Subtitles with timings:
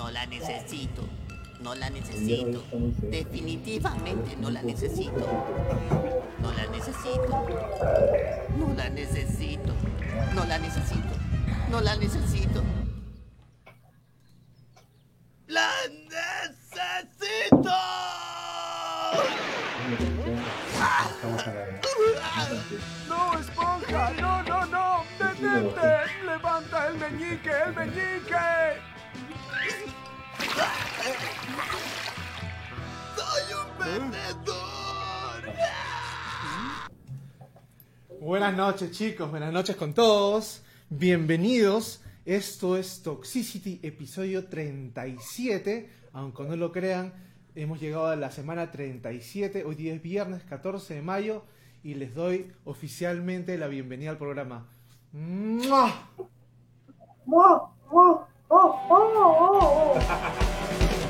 [0.00, 1.02] No la necesito.
[1.60, 2.64] No la necesito.
[3.02, 5.26] Definitivamente no la necesito.
[6.40, 7.44] No la necesito.
[8.56, 9.74] No la necesito.
[10.34, 11.14] No la necesito.
[11.70, 12.62] No la necesito.
[38.30, 40.62] Buenas noches chicos, buenas noches con todos.
[40.88, 42.00] Bienvenidos.
[42.24, 45.90] Esto es Toxicity, episodio 37.
[46.12, 47.12] Aunque no lo crean,
[47.56, 49.64] hemos llegado a la semana 37.
[49.64, 51.42] Hoy día es viernes 14 de mayo
[51.82, 54.68] y les doy oficialmente la bienvenida al programa.
[55.12, 56.08] ¡Mua!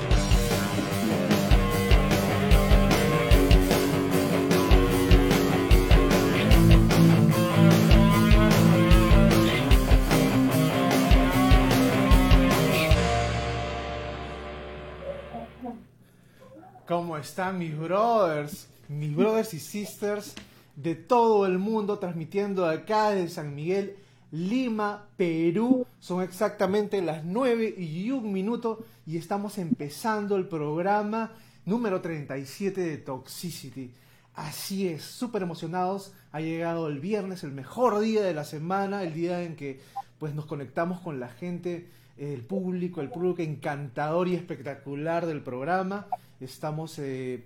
[16.91, 18.67] ¿Cómo están mis brothers?
[18.89, 20.35] Mis brothers y sisters
[20.75, 23.95] de todo el mundo transmitiendo acá desde San Miguel,
[24.33, 25.87] Lima, Perú.
[26.01, 31.31] Son exactamente las 9 y un minuto y estamos empezando el programa
[31.65, 33.93] número 37 de Toxicity.
[34.35, 36.13] Así es, súper emocionados.
[36.33, 39.79] Ha llegado el viernes, el mejor día de la semana, el día en que
[40.19, 41.89] pues nos conectamos con la gente,
[42.19, 46.09] el público, el público encantador y espectacular del programa.
[46.41, 47.45] Estamos eh,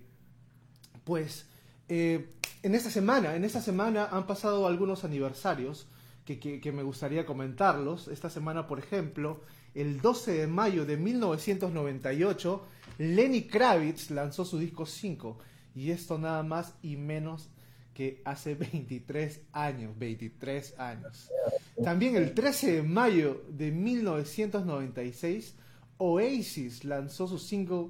[1.03, 1.45] pues
[1.89, 2.29] eh,
[2.63, 5.87] en esta semana, en esta semana han pasado algunos aniversarios
[6.25, 8.07] que, que- me gustaría comentarlos.
[8.07, 9.41] Esta semana, por ejemplo,
[9.75, 12.63] el 12 de mayo de 1998,
[12.97, 15.37] Lenny Kravitz lanzó su disco 5.
[15.75, 17.49] Y esto nada más y menos
[17.93, 21.29] que hace 23 años, 23 años.
[21.83, 25.55] También el 13 de mayo de 1996,
[25.97, 27.89] Oasis lanzó su single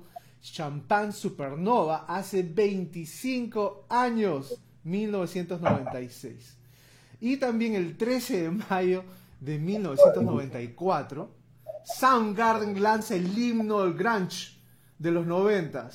[0.51, 6.57] Champagne Supernova hace 25 años, 1996.
[7.22, 9.03] Y también el 13 de mayo
[9.39, 11.29] de 1994,
[11.85, 14.57] Soundgarden lanza el himno del grunge
[14.97, 15.89] de los 90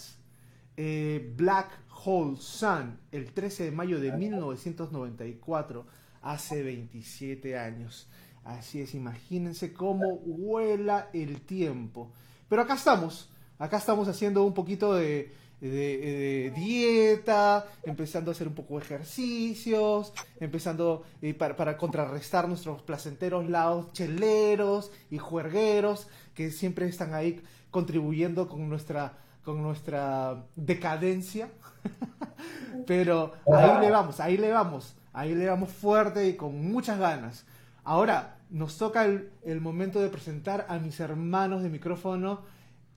[1.37, 1.69] Black
[2.05, 5.87] Hole Sun, el 13 de mayo de 1994,
[6.23, 8.09] hace 27 años.
[8.45, 12.11] Así es, imagínense cómo vuela el tiempo.
[12.49, 13.29] Pero acá estamos,
[13.61, 21.05] acá estamos haciendo un poquito de, dieta, empezando a hacer un poco de ejercicios, empezando
[21.21, 28.67] eh, para, contrarrestar nuestros placenteros lados cheleros y juergueros que siempre están ahí contribuyendo con
[28.71, 31.51] nuestra, con nuestra decadencia.
[32.87, 37.45] Pero ahí le vamos, ahí le vamos, ahí le vamos fuerte y con muchas ganas.
[37.85, 42.41] Ahora nos toca el momento de presentar a mis hermanos de micrófono,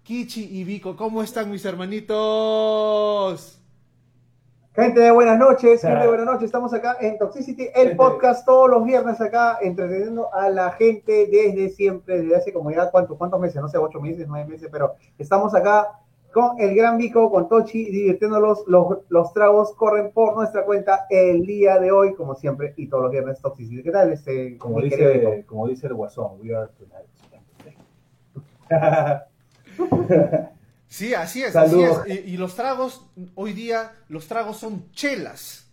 [0.03, 0.97] Kichi y Vico.
[0.97, 3.59] ¿Cómo están mis hermanitos?
[4.75, 8.67] Gente de buenas noches, gente de buenas noches, estamos acá en Toxicity, el podcast todos
[8.67, 13.39] los viernes acá, entreteniendo a la gente desde siempre, desde hace como ya cuántos, cuántos
[13.39, 15.99] meses, no sé, ocho meses, nueve meses, pero estamos acá
[16.33, 21.45] con el gran Vico, con Tochi, divirtiéndolos, los, los tragos corren por nuestra cuenta el
[21.45, 23.83] día de hoy, como siempre, y todos los viernes Toxicity.
[23.83, 27.05] ¿Qué tal, este, Como dice, como dice el guasón, we are tonight.
[30.87, 31.99] Sí, así es, Saludos.
[32.01, 32.25] así es.
[32.27, 35.65] Y, y los tragos, hoy día, los tragos son chelas,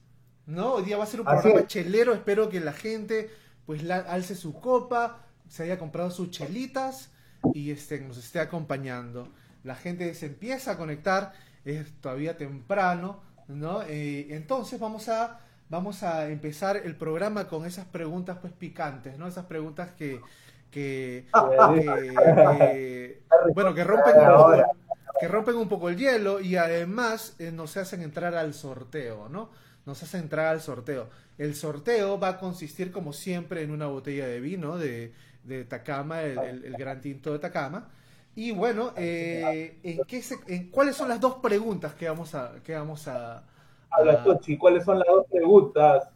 [0.47, 0.75] ¿no?
[0.75, 1.67] Hoy día va a ser un Así programa es.
[1.67, 2.15] chelero.
[2.15, 3.31] Espero que la gente,
[3.67, 7.11] pues, la, alce su copa, se haya comprado sus chelitas
[7.53, 9.29] y este, nos esté acompañando.
[9.63, 11.35] La gente se empieza a conectar,
[11.67, 13.83] es todavía temprano, ¿no?
[13.83, 19.27] Eh, entonces vamos a, vamos a empezar el programa con esas preguntas, pues, picantes, ¿no?
[19.27, 20.23] Esas preguntas que,
[20.71, 21.27] que,
[21.69, 22.15] que-
[22.59, 23.23] que-
[23.55, 24.73] bueno, que rompen un poco,
[25.19, 29.51] que rompen un poco el hielo y además eh, nos hacen entrar al sorteo, ¿no?
[29.87, 31.09] Nos hacen entrar al sorteo.
[31.39, 35.13] El sorteo va a consistir, como siempre, en una botella de vino de,
[35.45, 37.91] de Takama, el, el- el gran tinto de Takama.
[38.35, 42.63] Y bueno, eh, ¿en qué se- en, ¿cuáles son las dos preguntas que vamos a,
[42.65, 43.45] que vamos a,
[43.91, 46.09] Habla Tochi, ¿cuáles son las dos preguntas?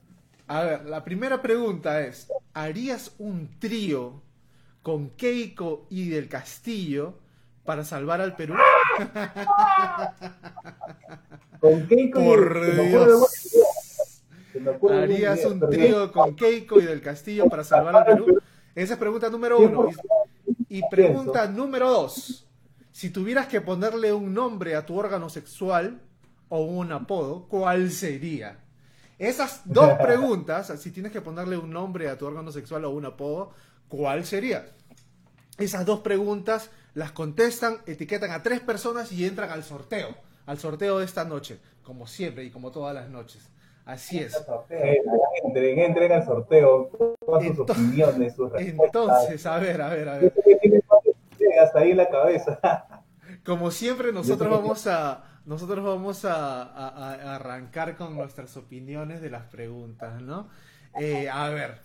[0.47, 4.23] a ver, la primera pregunta es, ¿harías un trío
[4.85, 7.15] con Keiko y del Castillo
[7.65, 8.55] para salvar al Perú?
[11.59, 13.65] Con Keiko y- Por ocurre Dios.
[14.91, 18.41] ¿Harías un trío con Keiko y del Castillo para salvar al Perú?
[18.75, 19.89] Esa es pregunta número uno.
[20.69, 22.47] Y, y pregunta número dos.
[22.93, 26.03] Si tuvieras que ponerle un nombre a tu órgano sexual
[26.51, 28.59] o un apodo, ¿cuál sería?
[29.19, 33.07] Esas dos preguntas, si tienes que ponerle un nombre a tu órgano sexual o un
[33.07, 33.53] apodo,
[33.89, 34.67] ¿cuál sería?
[35.59, 40.15] Esas dos preguntas las contestan, etiquetan a tres personas y entran al sorteo,
[40.47, 43.49] al sorteo de esta noche, como siempre y como todas las noches.
[43.85, 44.35] Así es.
[45.45, 46.91] Entren, entren al sorteo.
[47.27, 48.85] Todas sus Ento- opiniones, sus respuestas.
[48.87, 50.33] Entonces, a ver, a ver, a ver.
[51.39, 52.61] ideas ahí en la cabeza.
[53.45, 59.29] Como siempre, nosotros vamos a nosotros vamos a, a- a arrancar con nuestras opiniones de
[59.29, 60.49] las preguntas, ¿no?
[60.99, 61.81] Eh, a ver,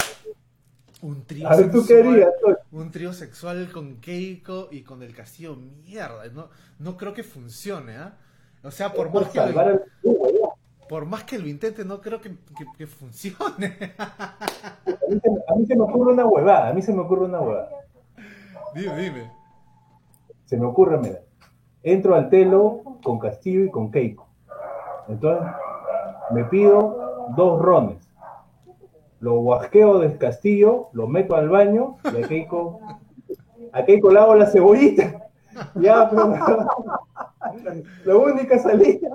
[1.01, 2.33] un trío A ver, ¿tú qué sexual?
[2.41, 2.55] Toy?
[2.71, 6.49] un trío sexual con Keiko y con el Castillo, mierda, no,
[6.79, 8.17] no creo que funcione, ¿ah?
[8.63, 10.55] O sea, por más, que lo,
[10.89, 13.93] por más que lo intente, no creo que, que- que funcione.
[13.97, 14.45] A
[15.07, 16.69] mí, se, a mí se me ocurre una huevada.
[16.69, 17.69] A mí se me ocurre una huevada.
[18.75, 19.31] dime, dime.
[20.45, 21.19] Se me ocurre, mira.
[21.83, 24.27] Entro al telo con Castillo y con Keiko.
[25.07, 25.47] Entonces,
[26.31, 28.08] me pido dos rones.
[29.19, 32.79] Lo guasqueo del Castillo, lo meto al baño y a Keiko,
[33.73, 35.25] a Keiko le hago la cebollita.
[35.75, 36.33] Ya, pero
[38.05, 39.09] la única salida.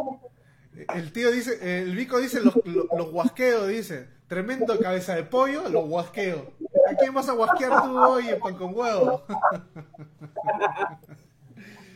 [0.95, 4.09] El tío dice, el Vico dice, los lo, lo guasqueo, dice.
[4.27, 6.53] Tremendo cabeza de pollo, lo guasqueo.
[6.91, 9.23] ¿A quién vas a guasquear tú hoy en pan con huevo?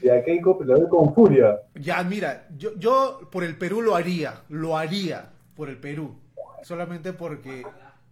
[0.01, 1.61] Y a Keiko le doy con furia.
[1.75, 6.15] Ya, mira, yo, yo por el Perú lo haría, lo haría por el Perú.
[6.63, 7.67] Solamente porque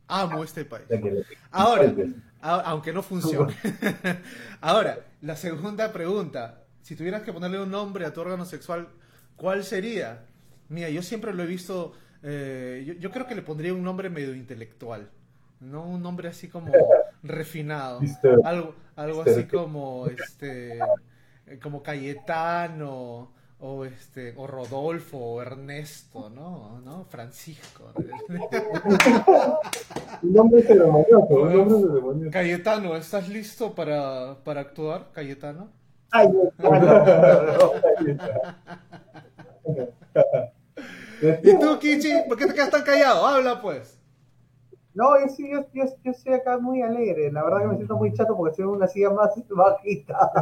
[0.09, 0.87] amo este país.
[1.51, 1.93] Ahora,
[2.43, 3.55] a- aunque no funcione.
[4.61, 6.63] Ahora, la segunda pregunta.
[6.83, 8.89] Si tuvieras que ponerle un nombre a tu órgano sexual,
[9.37, 10.25] ¿cuál sería?
[10.69, 11.93] Mira, yo siempre lo he visto.
[12.23, 15.11] eh, yo, yo creo que le pondría un nombre medio intelectual.
[15.59, 16.71] No un nombre así como
[17.23, 18.01] refinado.
[18.45, 20.79] Algo, algo así como este.
[21.63, 23.33] Como Cayetano.
[23.61, 24.35] O este.
[24.37, 25.19] O Rodolfo.
[25.19, 26.81] O Ernesto, ¿no?
[26.85, 27.05] ¿No?
[27.05, 27.91] Francisco.
[30.23, 30.63] Un nombre.
[32.31, 35.71] Cayetano, ¿estás listo para, para actuar, Cayetano?
[36.11, 36.29] Ay,
[41.43, 42.13] ¿Y tú, Kichi?
[42.29, 43.27] ¿Por qué te quedas tan callado?
[43.27, 43.96] Habla, pues.
[44.97, 47.31] No, yo sí, yo, yo, yo estoy acá muy alegre.
[47.31, 50.33] La verdad que me siento muy chato porque estoy en una silla más bajita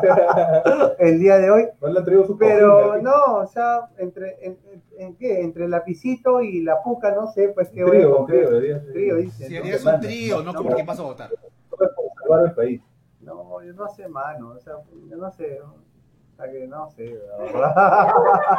[1.00, 1.64] el día de hoy.
[1.82, 5.40] No traído su Pero cocina, no, o sea, entre, en, en- en qué?
[5.42, 8.24] Entre el lapicito y la puca, no sé, pues qué voy a
[8.92, 9.48] trío, dice.
[9.48, 11.30] Si harías un trío, no como quién vas a votar.
[11.68, 11.90] Por
[12.20, 12.80] salvar al país.
[13.20, 14.50] No, yo no sé, mano.
[14.50, 14.74] O sea,
[15.10, 15.60] yo no sé.
[15.62, 18.08] O sea, que no sé, la verdad.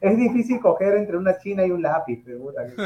[0.00, 2.76] Es difícil coger entre una china y un lápiz, pero puta, que-.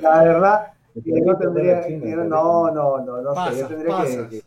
[0.00, 1.88] La verdad, yo no tendría.
[1.88, 3.58] yo no, no, no, no sé.
[3.60, 4.02] Yo tendría que.
[4.02, 4.28] pasas.
[4.28, 4.42] que-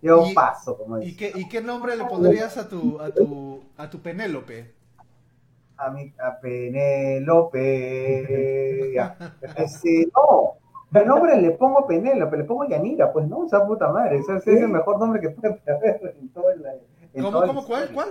[0.00, 1.32] Yo Y- paso, como ¿Y dice.
[1.32, 4.74] qué, ¿Y qué nombre le pondrías a tu, a tu, a tu Penélope?
[5.76, 7.62] A mi a Penélope.
[8.94, 9.16] ya.
[9.56, 10.52] Este, no.
[10.90, 14.16] De nombre le pongo Penélope, le pongo Yanira, pues no, o sea, puta madre.
[14.18, 16.64] Ese, ese es el mejor nombre que puede haber en todo el.
[17.12, 18.08] en ¿Cómo, toda la cómo, cuál, cuál?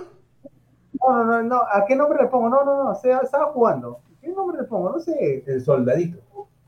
[1.02, 2.50] No, no, no, no, ¿a qué nombre le pongo?
[2.50, 4.00] No, no, no, o sea, estaba jugando.
[4.28, 4.90] ¿Qué nombre le pongo?
[4.92, 6.18] No sé, El soldadito.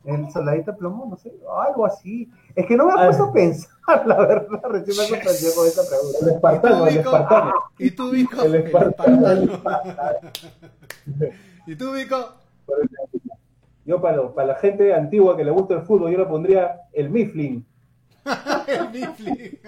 [0.05, 1.33] el soldadito de plomo, no sé,
[1.67, 2.31] algo así.
[2.55, 3.05] Es que no me he Ah.
[3.07, 3.69] puesto a pensar,
[4.07, 6.17] la verdad, recién me sorprendió con esa El pregunta.
[6.17, 7.09] ¿Y tú, espartano, el Vico?
[7.09, 7.53] espartano.
[7.77, 8.41] ¿Y tú, Vico?
[8.43, 9.27] El espartano.
[11.67, 12.17] ¿Y tú, Vico?
[13.85, 16.81] Yo para, lo- para la gente antigua que le gusta el fútbol, yo le pondría
[16.93, 17.65] el Mifflin.
[18.67, 19.59] El Mifflin.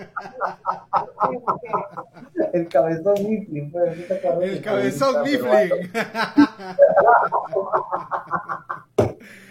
[2.53, 5.24] El cabezón Mifflin, pues, ¿no te acuerdas El cabezón?
[5.24, 5.91] Mifflin.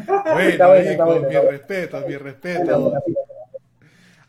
[0.07, 1.51] Bueno, Está bueno, está Vico, bueno, mi está bueno.
[1.51, 2.93] respeto, mi respeto.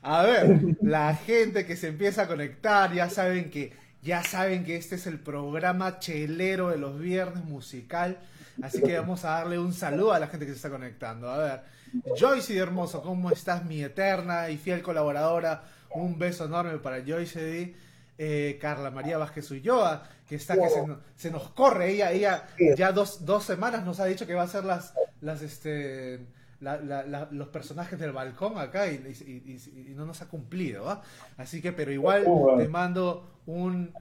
[0.03, 4.75] A ver, la gente que se empieza a conectar, ya saben que, ya saben que
[4.75, 8.17] este es el programa chelero de los viernes musical.
[8.61, 11.29] Así que vamos a darle un saludo a la gente que se está conectando.
[11.29, 11.61] A ver,
[12.17, 15.63] Joyce de Hermoso, ¿cómo estás, mi eterna y fiel colaboradora?
[15.93, 17.75] Un beso enorme para Joyce D.
[18.23, 21.91] Eh, Carla María Vázquez Ulloa, que está que se, no- se nos corre.
[21.91, 25.41] Ella, ella ya dos, dos semanas nos ha dicho que va a hacer las, las
[25.41, 26.19] este,
[26.59, 28.95] la- la- la- los personajes del balcón acá y,
[29.25, 31.01] y- y- y no nos ha cumplido.
[31.37, 32.57] Así que, pero igual Oh, wow.
[32.59, 33.91] te mando un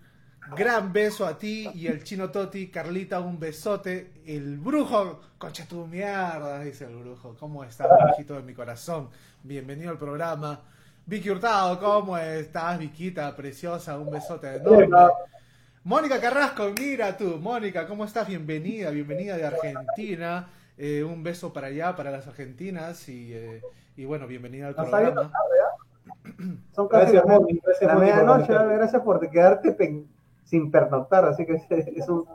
[0.56, 4.12] gran beso a ti y el chino Toti, Carlita, un besote.
[4.26, 7.36] El brujo, concha tu mierda, dice el brujo.
[7.38, 9.08] ¿Cómo estás, brujito de mi corazón?
[9.42, 10.60] Bienvenido al programa.
[11.06, 13.98] Vicky Hurtado, ¿cómo estás, Viquita, preciosa?
[13.98, 14.96] Un besote enorme.
[15.82, 18.28] Mónica Carrasco, mira tú, Mónica, ¿cómo estás?
[18.28, 20.48] Bienvenida, bienvenida de Argentina.
[20.76, 23.62] Eh, un beso para allá, para las argentinas y, eh,
[23.96, 25.32] y bueno, bienvenida al programa.
[25.34, 26.20] ¿ah?
[26.74, 27.60] son casi Gracias, la, Moni.
[27.62, 28.52] Gracias, la medianoche.
[28.52, 30.06] Gracias por quedarte pen-
[30.44, 32.26] sin pernoctar, así que es, es un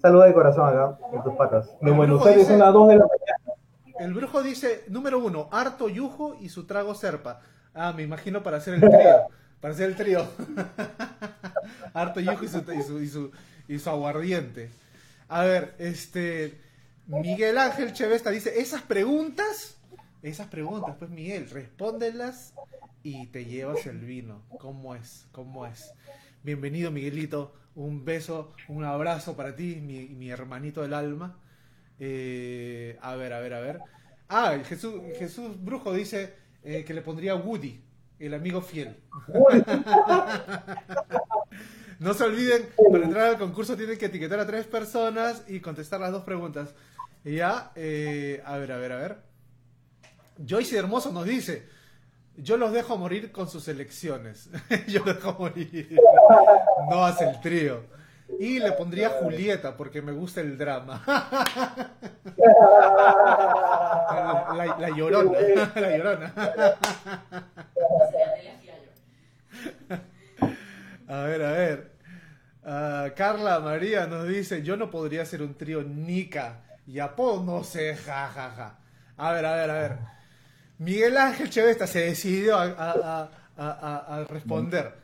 [0.00, 1.70] saludo de corazón acá en tus patas.
[1.80, 3.60] En Buenos Aires son las 2 de la mañana.
[3.98, 7.40] El brujo dice, número uno, harto yujo y su trago serpa.
[7.74, 9.28] Ah, me imagino para hacer el trío.
[9.60, 10.26] Para hacer el trío.
[11.94, 13.30] harto yujo y su, y su, y su,
[13.68, 14.70] y su aguardiente.
[15.28, 16.60] A ver, este...
[17.06, 19.76] Miguel Ángel Chevesta dice, esas preguntas,
[20.22, 22.54] esas preguntas, pues Miguel, respóndelas
[23.02, 24.42] y te llevas el vino.
[24.58, 25.26] ¿Cómo es?
[25.32, 25.92] ¿Cómo es?
[26.44, 31.38] Bienvenido Miguelito, un beso, un abrazo para ti, mi, hermanito del alma.
[31.98, 33.78] Eh, a ver, a ver, a ver.
[34.28, 37.82] Ah, Jesús, Jesús Brujo dice eh, que le pondría Woody,
[38.18, 38.94] el amigo fiel.
[42.00, 46.00] No se olviden, para entrar al concurso tienen que etiquetar a tres personas y contestar
[46.00, 46.74] las dos preguntas.
[47.24, 49.16] Ya, eh, a ver, a ver, a ver.
[50.46, 51.66] Joyce Hermoso nos dice,
[52.36, 54.50] yo los dejo morir con sus elecciones.
[54.88, 55.98] yo los dejo morir.
[56.90, 57.82] No hace el trío.
[58.38, 61.02] Y le pondría Julieta porque me gusta el drama.
[64.78, 65.38] la, llorona.
[65.76, 66.32] La llorona.
[71.06, 71.92] A ver, a ver.
[72.64, 77.62] Ah, Carla María nos dice, yo no podría hacer un trío Nika y Apo, no
[77.62, 78.78] sé, ja, ja, ja.
[79.18, 79.98] A ver, a ver, a ver.
[80.78, 84.94] Miguel Ángel Chevesta se decidió a, a- a- a- a responder.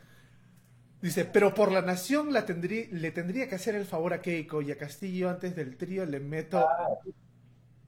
[1.02, 4.62] Dice, pero por la nación la tendrí- le tendría que hacer el favor a Keiko
[4.62, 6.78] y a Castillo antes del trío le meto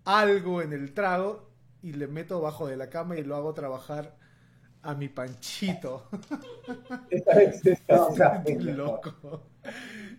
[0.04, 1.50] algo en el trago
[1.82, 4.16] y le meto bajo de la cama y lo hago trabajar
[4.82, 6.08] a mi panchito.
[7.10, 7.62] Esta vez.
[8.44, 9.42] Qué loco.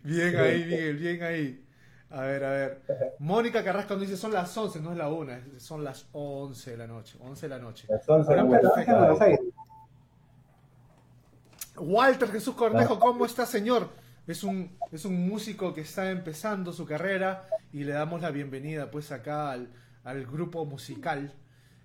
[0.04, 1.66] Bien ahí, Miguel, bien ahí.
[2.14, 2.82] A ver, a ver.
[3.18, 6.78] Mónica Carrasco nos dice, son las 11, no es la 1, son las 11 de
[6.78, 7.18] la noche.
[7.20, 7.88] 11 de la noche.
[7.90, 8.92] Las 11 Ahora, de la Pero perfecto.
[8.92, 9.40] en Buenos Aires.
[11.78, 13.90] Walter Jesús Cornejo, ¿cómo está, señor?
[14.28, 18.92] Es un, es un músico que está empezando su carrera y le damos la bienvenida,
[18.92, 19.70] pues, acá al,
[20.04, 21.34] al grupo musical.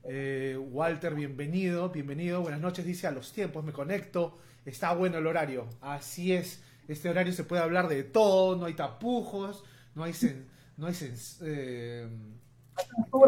[0.04, 2.42] Eh, Walter, bienvenido, bienvenido.
[2.42, 4.36] Buenas noches, dice a los tiempos, me conecto.
[4.66, 5.66] Está bueno el horario.
[5.80, 6.62] Así es.
[6.86, 9.64] Este horario se puede hablar de todo, no hay tapujos,
[9.98, 10.44] no hay cen-
[10.76, 10.94] no hay
[11.42, 12.08] eh,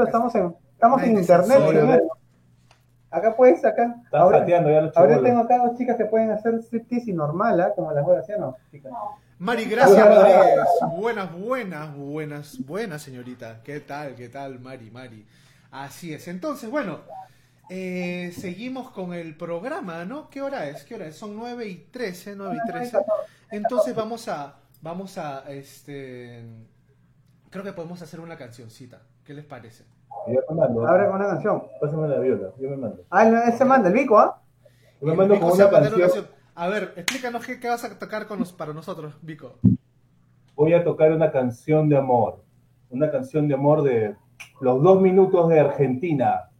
[0.04, 2.02] estamos en, estamos en internet.
[3.10, 3.96] Acá puedes, acá.
[4.12, 7.72] Ahora, ya los ahora tengo acá dos chicas que pueden hacer striptease y normal, ¿ah?
[7.74, 8.92] Como las voy haciendo, chicas.
[9.40, 10.60] Mari Gracia Rodríguez,
[10.96, 13.62] buenas, buenas, buenas, buenas señorita.
[13.64, 15.26] ¿Qué tal, qué tal, Mari, Mari?
[15.72, 16.28] Así es.
[16.28, 17.00] Entonces, bueno,
[17.68, 20.30] eh, seguimos con el programa, ¿no?
[20.30, 20.84] ¿Qué hora es?
[20.84, 21.16] ¿Qué hora es?
[21.16, 22.98] Son 9 y 13, 9 y 13.
[23.50, 26.44] Entonces vamos a, vamos a, este,
[27.50, 29.02] creo que podemos hacer una cancioncita.
[29.24, 29.84] ¿Qué les parece?
[30.26, 30.86] Yo me mando.
[30.86, 31.62] Abre con una canción.
[31.80, 33.04] Pásame la viola, yo me mando.
[33.10, 34.40] Ah, él, él se manda, el Vico, ¿ah?
[35.00, 36.00] Yo me mando con una canción.
[36.00, 36.26] canción.
[36.54, 39.58] A ver, explícanos qué, qué vas a tocar con los, para nosotros, Vico.
[40.56, 42.42] Voy a tocar una canción de amor.
[42.90, 44.16] Una canción de amor de
[44.60, 46.50] los dos minutos de Argentina.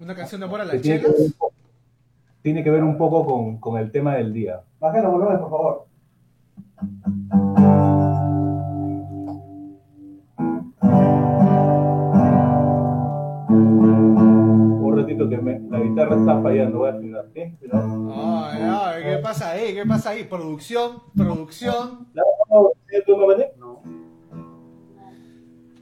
[0.00, 1.30] Una canción de amor a las tiene, que ver chelas.
[1.30, 1.52] un po-
[2.42, 4.62] tiene que ver un poco con, con el tema del día.
[4.78, 5.86] Bajen los volúmenes, por favor.
[13.48, 17.24] Un ratito que me- la guitarra está fallando, voy a afinar.
[17.34, 17.42] ¿sí?
[17.60, 19.74] Pero- Ay, ay, ¿qué pasa ahí?
[19.74, 20.24] ¿Qué pasa ahí?
[20.24, 22.08] Producción, producción.
[22.14, 23.50] ¿La vamos a hacer tú, Mamane?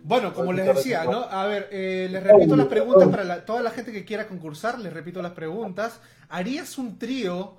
[0.06, 1.20] Bueno, como les decía, ¿no?
[1.22, 4.78] A ver, eh, les repito las preguntas para la- toda la gente que quiera concursar,
[4.78, 6.00] les repito las preguntas.
[6.28, 7.56] ¿Harías un trío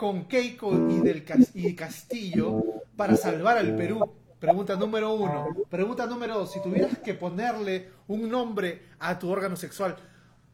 [0.00, 2.64] con Keiko y, del y Castillo
[2.96, 4.00] para salvar al Perú?
[4.38, 5.48] Pregunta número uno.
[5.68, 6.52] Pregunta número dos.
[6.52, 9.96] Si tuvieras que ponerle un nombre a tu órgano sexual,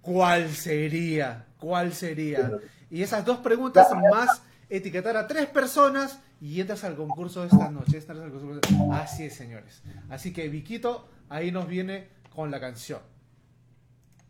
[0.00, 1.46] ¿cuál sería?
[1.60, 2.58] ¿Cuál sería?
[2.90, 7.70] Y esas dos preguntas más etiquetar a tres personas y entras al concurso de esta
[7.70, 7.98] noche.
[7.98, 8.60] Entras al concurso
[8.90, 9.80] Así es, señores.
[10.10, 12.98] Así que Viquito ahí nos viene con la canción.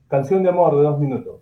[0.08, 1.40] Canción de amor de dos minutos.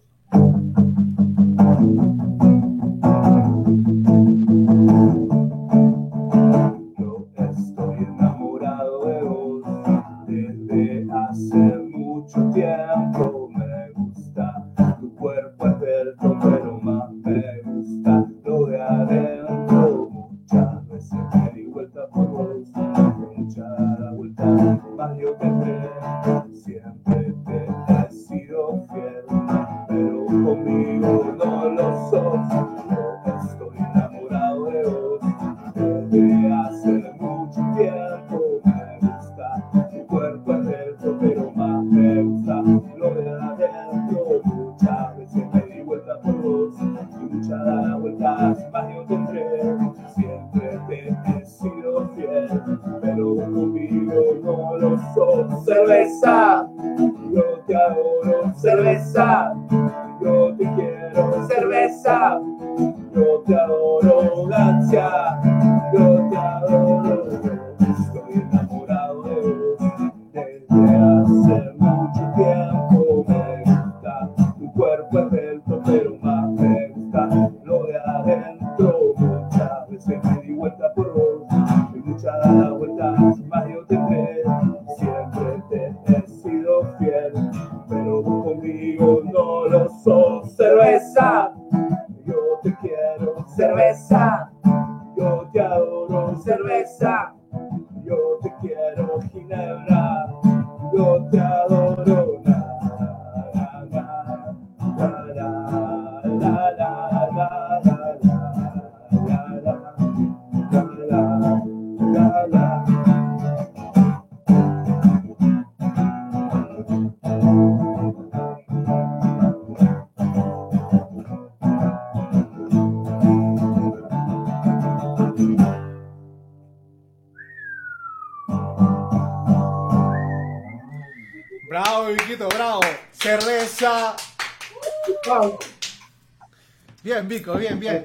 [137.02, 138.04] Bien, Vico, bien, bien.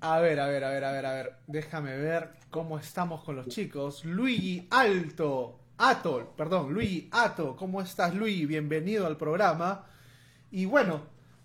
[0.00, 1.36] A ver, a ver, a ver, a ver, a ver.
[1.46, 4.04] Déjame ver cómo estamos con los chicos.
[4.04, 5.56] Luigi Alto.
[5.78, 7.56] Atol, perdón, Luigi Ato.
[7.56, 8.44] ¿Cómo estás, Luigi?
[8.44, 9.86] Bienvenido al programa.
[10.50, 11.02] Y bueno,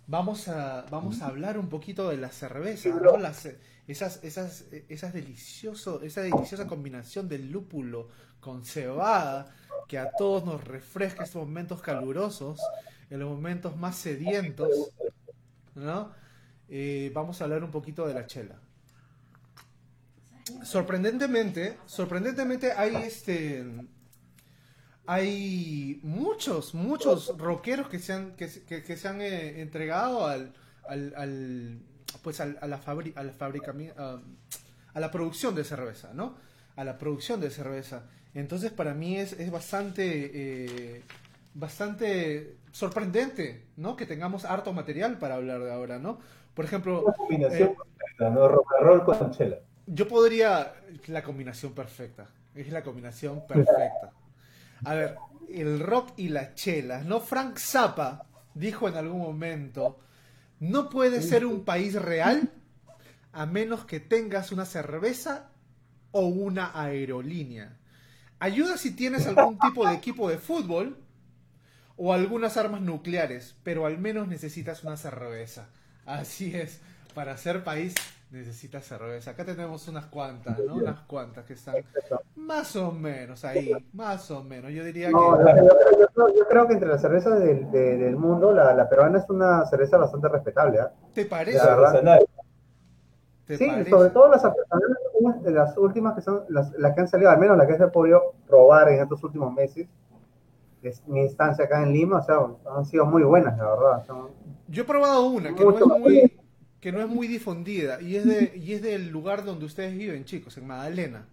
[0.08, 3.18] vamos a, vamos a hablar un poquito de la cerveza, ¿no?
[3.18, 3.48] Las,
[3.88, 9.56] esas, esas, esas delicioso, esa deliciosa combinación del lúpulo con cebada
[9.88, 12.60] que a todos nos refresca estos momentos calurosos,
[13.10, 14.70] en los momentos más sedientos,
[15.76, 16.12] ¿no?
[16.70, 18.60] Eh, vamos a hablar un poquito de la chela.
[20.64, 23.66] Sorprendentemente, sorprendentemente hay este
[25.08, 30.54] hay muchos, muchos rockeros que se han, que, que- que se han eh, entregado al,
[30.88, 31.80] al, al-
[32.24, 34.20] pues al- a la fabri- a la fabricami- a,
[34.94, 36.36] a la producción de cerveza, ¿no?
[36.76, 38.08] A la producción de cerveza.
[38.34, 41.04] Entonces para mí es, es bastante, eh,
[41.54, 43.96] bastante sorprendente, ¿no?
[43.96, 46.20] Que tengamos harto material para hablar de ahora, ¿no?
[46.54, 48.50] Por ejemplo, Una combinación eh, perfecta, ¿no?
[48.50, 49.60] Rock and roll con chela.
[49.86, 50.74] yo podría.
[51.08, 52.28] La combinación perfecta.
[52.54, 54.12] Es la combinación perfecta.
[54.84, 55.16] A ver,
[55.50, 57.22] el rock y las chelas, ¿no?
[57.22, 59.98] Frank Zappa dijo en algún momento:
[60.60, 62.52] No puede ser un país real
[63.32, 65.50] a menos que tengas una cerveza
[66.12, 67.78] o una aerolínea.
[68.40, 71.05] Ayuda si tienes algún tipo de equipo de fútbol
[71.98, 75.68] o algunas armas nucleares, pero al menos necesitas una cerveza.
[76.06, 76.82] Así es,
[77.14, 77.94] para ser país
[78.32, 79.32] necesitas cerveza.
[79.32, 80.76] Acá tenemos unas cuantas, ¿no?
[80.76, 81.76] Unas cuantas que están
[82.36, 84.72] más o menos ahí, más o menos.
[84.74, 85.44] Yo diría No, que...
[85.44, 88.74] yo, creo- yo creo, yo creo que entre las cervezas del, de- del mundo, la,
[88.74, 90.80] la peruana es una cerveza bastante respetable.
[90.82, 90.92] ¿ah?
[91.14, 91.58] ¿Te parece?
[91.58, 91.86] La verdad.
[91.88, 92.26] Artesanal.
[93.48, 93.90] ¿Te Sí, parece?
[93.92, 94.98] sobre todo las artesanales,
[95.46, 97.92] las últimas que son las, las que han salido, al menos las que se ha
[97.92, 99.88] podido probar en estos últimos meses.
[100.90, 102.38] Es mi instancia acá en Lima, o sea,
[102.78, 104.06] han sido muy buenas, la verdad.
[104.06, 104.30] son-
[104.68, 106.32] Yo he probado una que no es muy
[106.80, 110.24] que no es muy difundida y es de y es del lugar donde ustedes viven,
[110.26, 111.28] chicos, en Magdalena.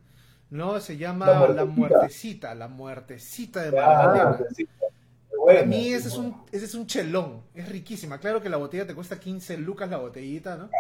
[0.49, 0.81] ¿No?
[0.81, 2.55] Se llama La La Muertecita.
[2.55, 4.39] La Muertecita de Ah, Magdalena.
[4.39, 5.67] Para Bueno.
[5.67, 8.19] mí ese es un ese es un chelón, es riquísima.
[8.19, 10.71] Claro que la botella te cuesta 15 lucas la botellita, ¿no?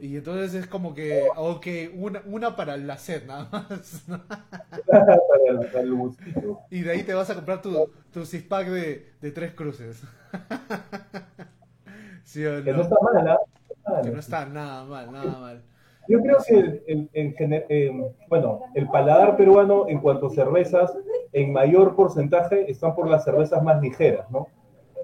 [0.00, 4.04] Y entonces es como que, ok, una, una para la sed nada más.
[4.86, 6.60] para el, para el gustito.
[6.70, 10.02] Y de ahí te vas a comprar tu, tu six pack de, de tres cruces.
[12.24, 13.38] ¿Sí o Que no está mal, ¿ah?
[13.84, 15.62] Ah, Que no está nada mal, nada mal.
[16.08, 17.10] Yo creo que en
[17.68, 20.96] em, bueno, el paladar peruano en cuanto a cervezas,
[21.32, 24.48] en mayor porcentaje están por las cervezas más ligeras, ¿no?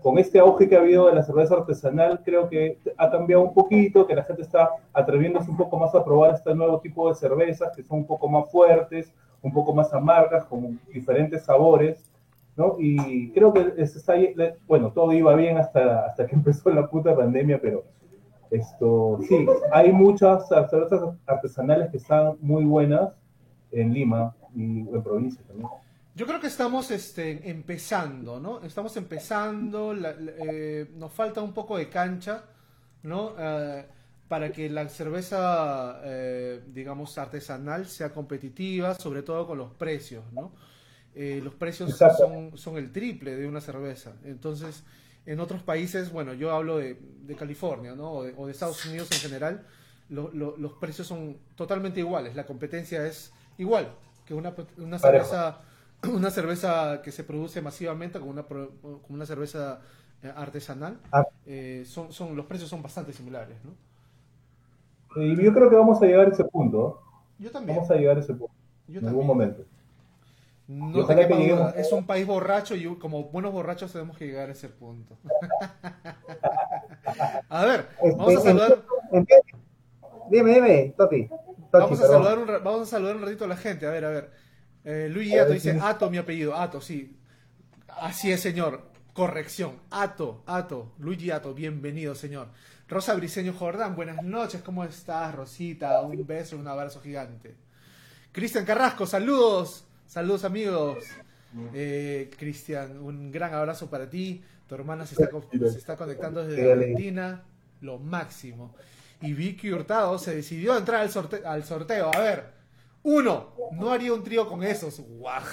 [0.02, 3.54] Con este auge que ha habido de la cerveza artesanal, creo que ha cambiado un
[3.54, 7.14] poquito, que la gente está atreviéndose un poco más a probar este nuevo tipo de
[7.14, 12.10] cervezas, que son un poco más fuertes, un poco más amargas, con diferentes sabores,
[12.56, 12.76] ¿no?
[12.78, 14.14] Y creo que es- está
[14.66, 17.84] bueno, todo iba bien hasta, hasta que empezó la puta pandemia, pero
[18.50, 23.10] esto, sí, hay muchas cervezas artesanales que están muy buenas
[23.72, 25.68] en Lima y en provincia también.
[26.16, 28.62] Yo creo que estamos este, empezando, ¿no?
[28.62, 32.42] Estamos empezando, la- la- eh, nos falta un poco de cancha,
[33.02, 33.34] ¿no?
[33.38, 33.84] Eh,
[34.26, 40.52] para que la cerveza, eh, digamos, artesanal sea competitiva, sobre todo con los precios, ¿no?
[41.14, 44.14] Eh, los precios son, son el triple de una cerveza.
[44.24, 44.84] Entonces,
[45.26, 48.10] en otros países, bueno, yo hablo de, de California, ¿no?
[48.12, 49.66] O de, o de Estados Unidos en general,
[50.08, 52.34] lo- lo- los precios son totalmente iguales.
[52.34, 55.24] La competencia es igual que una, una Parejo.
[56.12, 59.80] una cerveza que se produce masivamente con una, con una cerveza
[60.22, 60.98] eh, artesanal.
[61.12, 61.26] Ah.
[61.44, 63.72] Eh, son, son, los precios son bastante similares, ¿no?
[65.22, 67.02] Y yo creo que vamos a llegar a ese punto.
[67.38, 67.76] Yo también.
[67.76, 68.54] Vamos a llegar a ese punto.
[68.86, 69.28] Yo en algún también.
[69.48, 69.64] momento.
[70.68, 71.74] No te que lleguemos.
[71.76, 75.16] Es un país borracho y como buenos borrachos tenemos que llegar a ese punto.
[77.48, 78.84] a ver, vamos a Este, saludar,
[80.28, 81.28] Dime, dime, Toti.
[81.70, 83.86] Vamos a saludar un, vamos a saludar un ratito a la gente.
[83.86, 84.30] A ver, a ver.
[84.88, 85.76] Eh, Luigi Ato dice.
[85.82, 87.16] Ato, mi apellido, Ato, sí.
[88.00, 88.82] Así es, señor.
[89.12, 89.72] Corrección.
[89.90, 92.48] Ato, Ato, Luigi Ato, bienvenido, señor.
[92.88, 96.00] Rosa Briseño Jordán, buenas noches, ¿cómo estás, Rosita?
[96.02, 97.56] Un beso, un abrazo gigante.
[98.30, 100.98] Cristian Carrasco, saludos, saludos amigos.
[101.74, 104.40] Eh, Cristian, un gran abrazo para ti.
[104.68, 107.42] Tu hermana se está, co- se está conectando desde Argentina,
[107.80, 108.74] lo máximo.
[109.22, 112.10] Y Vicky Hurtado se decidió a entrar al, sorte- al sorteo.
[112.14, 112.44] A ver,
[113.06, 114.98] uno, no haría un trío con esos.
[115.00, 115.46] Guaj.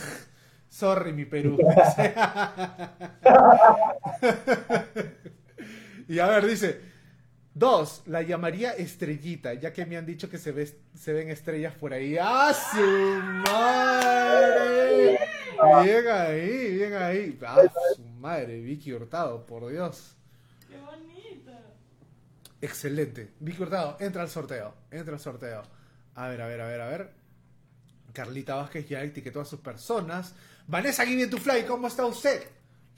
[0.67, 1.57] Sorry, mi Perú.
[6.07, 6.81] y a ver, dice,
[7.53, 11.75] Dos, la llamaría estrellita, ya que me han dicho que se, ve, se ven estrellas
[11.75, 12.17] por ahí.
[12.19, 12.81] ¡Ah, su
[13.51, 15.19] madre!
[15.83, 17.39] Bien ahí, bien ahí.
[17.45, 17.61] ¡Ah,
[17.95, 18.59] su madre!
[18.59, 20.17] Vicky Hurtado, por Dios.
[20.67, 21.51] ¡Qué bonito!
[22.59, 23.29] Excelente.
[23.39, 24.73] Vicky Hurtado, entra al sorteo.
[24.89, 25.61] Entra al sorteo.
[26.15, 27.22] A ver, a ver, a ver, a ver.
[28.13, 30.35] Carlita Vázquez ya etiquetó a sus personas.
[30.67, 32.43] Vanessa Give to Fly, ¿cómo está usted?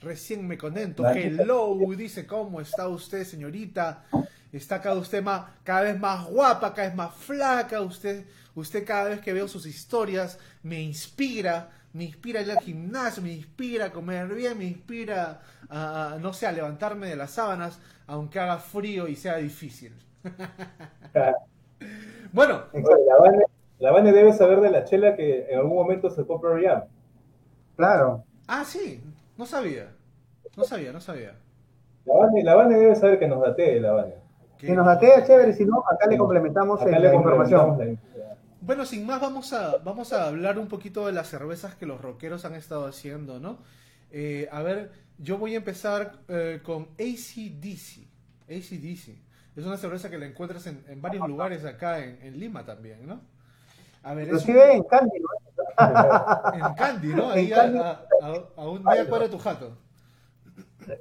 [0.00, 0.56] Recién me.
[0.56, 1.18] Vanessa.
[1.18, 4.04] Hello, dice, ¿cómo está usted, señorita?
[4.52, 7.80] Está cada usted más, cada vez más guapa, cada vez más flaca.
[7.80, 12.60] Usted, usted cada vez que veo sus historias me inspira, me inspira a ir al
[12.60, 17.32] gimnasio, me inspira a comer bien, me inspira a, no sé, a levantarme de las
[17.32, 19.92] sábanas, aunque haga frío y sea difícil.
[22.32, 23.46] bueno, La
[23.78, 26.84] la Vane debe saber de la chela que en algún momento sacó Pearl Jam.
[27.76, 28.24] Claro.
[28.46, 29.02] ah, sí,
[29.36, 29.92] no sabía.
[30.56, 31.34] No sabía, no sabía.
[32.06, 34.14] La Vane, la Vane debe saber que nos datee la Vane.
[34.58, 37.98] Que- Si nos datea, chévere, si no, acá le complementamos Acá le la complementamos información.
[38.18, 38.36] la.
[38.62, 42.00] Bueno, sin más, vamos a, vamos a hablar un poquito de las cervezas que los
[42.00, 43.58] rockeros han estado haciendo, ¿no?
[44.10, 48.06] Eh, a ver, yo voy a empezar eh, con ACDC.
[48.48, 49.18] ACDC.
[49.56, 53.06] Es una cerveza que la encuentras en, en varios lugares acá en, en Lima también,
[53.06, 53.20] ¿no?
[54.06, 56.54] A ver, un- Inclusive en Candy, ¿no?
[56.68, 57.30] en Candy, ¿no?
[57.30, 57.78] Ahí a, Candy.
[57.78, 57.90] a,
[58.22, 59.76] a- a un media cuadra de tu jato.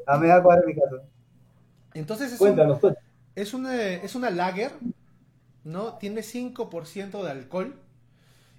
[0.08, 1.04] A media cuadra mi casa.
[1.94, 2.96] Entonces es, un- Cuéntanos, Tochi.
[3.36, 4.72] es, una, es una lager,
[5.64, 5.98] ¿no?
[5.98, 7.76] Tiene 5% de alcohol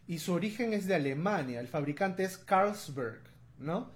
[0.06, 1.58] y su origen es de Alemania.
[1.60, 3.22] El fabricante es Carlsberg,
[3.58, 3.90] ¿no?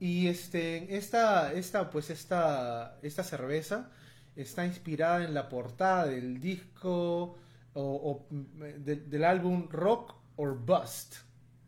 [0.00, 3.90] Y este, esta, esta, pues esta, esta cerveza
[4.36, 7.36] está inspirada en la portada del disco
[7.74, 11.16] o, o, mm, de- del álbum Rock or Bust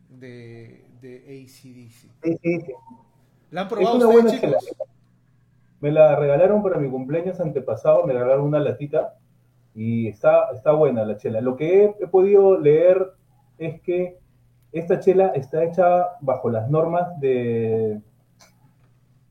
[0.09, 2.09] de, de ACDC.
[3.51, 4.57] ¿La han Es probado una ustedes, buena chela.
[5.81, 9.15] Me la regalaron para mi cumpleaños antepasado, me regalaron una latita
[9.75, 11.41] y está, está buena la chela.
[11.41, 13.13] Lo que he, he podido leer
[13.57, 14.19] es que
[14.71, 18.01] esta chela está hecha bajo las normas de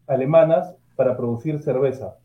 [0.06, 2.16] alemanas para producir cerveza.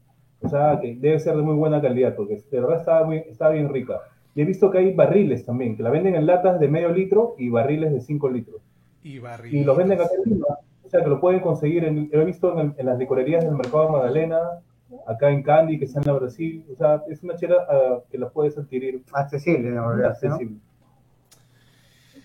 [0.42, 3.50] O sea, que debe ser de muy buena calidad, porque de verdad está, muy, está
[3.50, 4.02] bien rica.
[4.36, 7.36] Y he visto que hay barriles también, que la venden en latas de medio litro
[7.38, 8.62] y barriles de 5 litros.
[9.02, 9.20] Y
[9.52, 10.48] Y los venden acá en Lima.
[10.84, 13.44] O sea, que lo pueden conseguir, en, lo he visto en, el- en las licorerías
[13.44, 14.40] del mercado de Magdalena,
[15.08, 16.66] acá en Candy, que está en la Brasil.
[16.72, 20.30] O sea, es una chela ah, que la puedes adquirir Accesible, en realidad, ¿no?
[20.34, 20.58] accesible.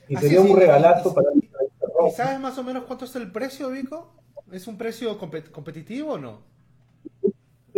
[0.09, 1.49] Y sería es, un regalazo y- para ti.
[2.09, 4.15] ¿Y sabes más o menos cuánto está el precio, Vico?
[4.51, 6.41] ¿Es un precio compet- competitivo o no?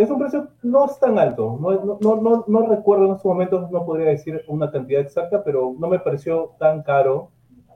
[0.03, 1.59] Es un precio, no es tan alto.
[1.61, 5.75] No, no, no, no, recuerdo en estos momentos, no podría decir una cantidad exacta, pero
[5.79, 7.31] no me pareció tan caro,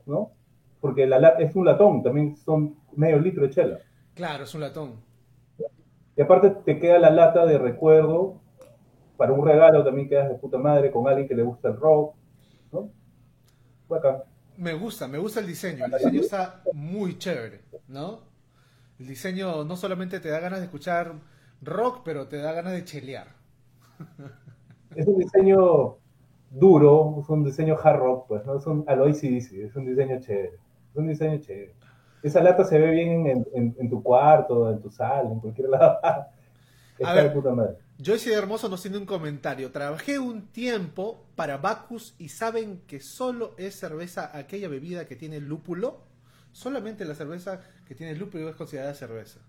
[0.07, 0.33] ¿no?
[0.81, 3.79] Porque la, la- es un latón, también son medio litro de chela.
[4.15, 5.05] Claro, es un latón.
[6.17, 8.41] Y aparte te queda la lata de recuerdo
[9.17, 12.15] para un regalo también quedas de puta madre con alguien que le gusta el rock,
[12.73, 12.91] ¿no?
[13.89, 14.23] Bacán.
[14.57, 15.85] Me gusta, me gusta el diseño.
[15.85, 18.21] El diseño está muy chévere, ¿no?
[18.99, 21.15] El diseño no solamente te da ganas de escuchar
[21.63, 23.29] rock, pero te da ganas de chelear.
[24.95, 25.99] Es un diseño
[26.51, 28.57] duro, es un diseño hard rock, pues, ¿no?
[28.59, 30.55] Es un, a lo AC/DC, es un diseño chévere.
[30.91, 31.75] Es un diseño chévere.
[32.23, 35.69] Esa lata se ve bien en, en- en tu cuarto, en tu sala, en cualquier
[35.71, 35.99] lado.
[36.99, 37.25] Está ver.
[37.25, 37.77] de puta madre.
[37.99, 39.71] Joyce de Hermoso nos tiene un comentario.
[39.73, 45.41] Trabajé un tiempo para Bacchus y saben que solo es cerveza aquella bebida que tiene
[45.41, 46.01] lúpulo.
[46.53, 49.41] Solamente la cerveza que tiene lúpulo es considerada cerveza.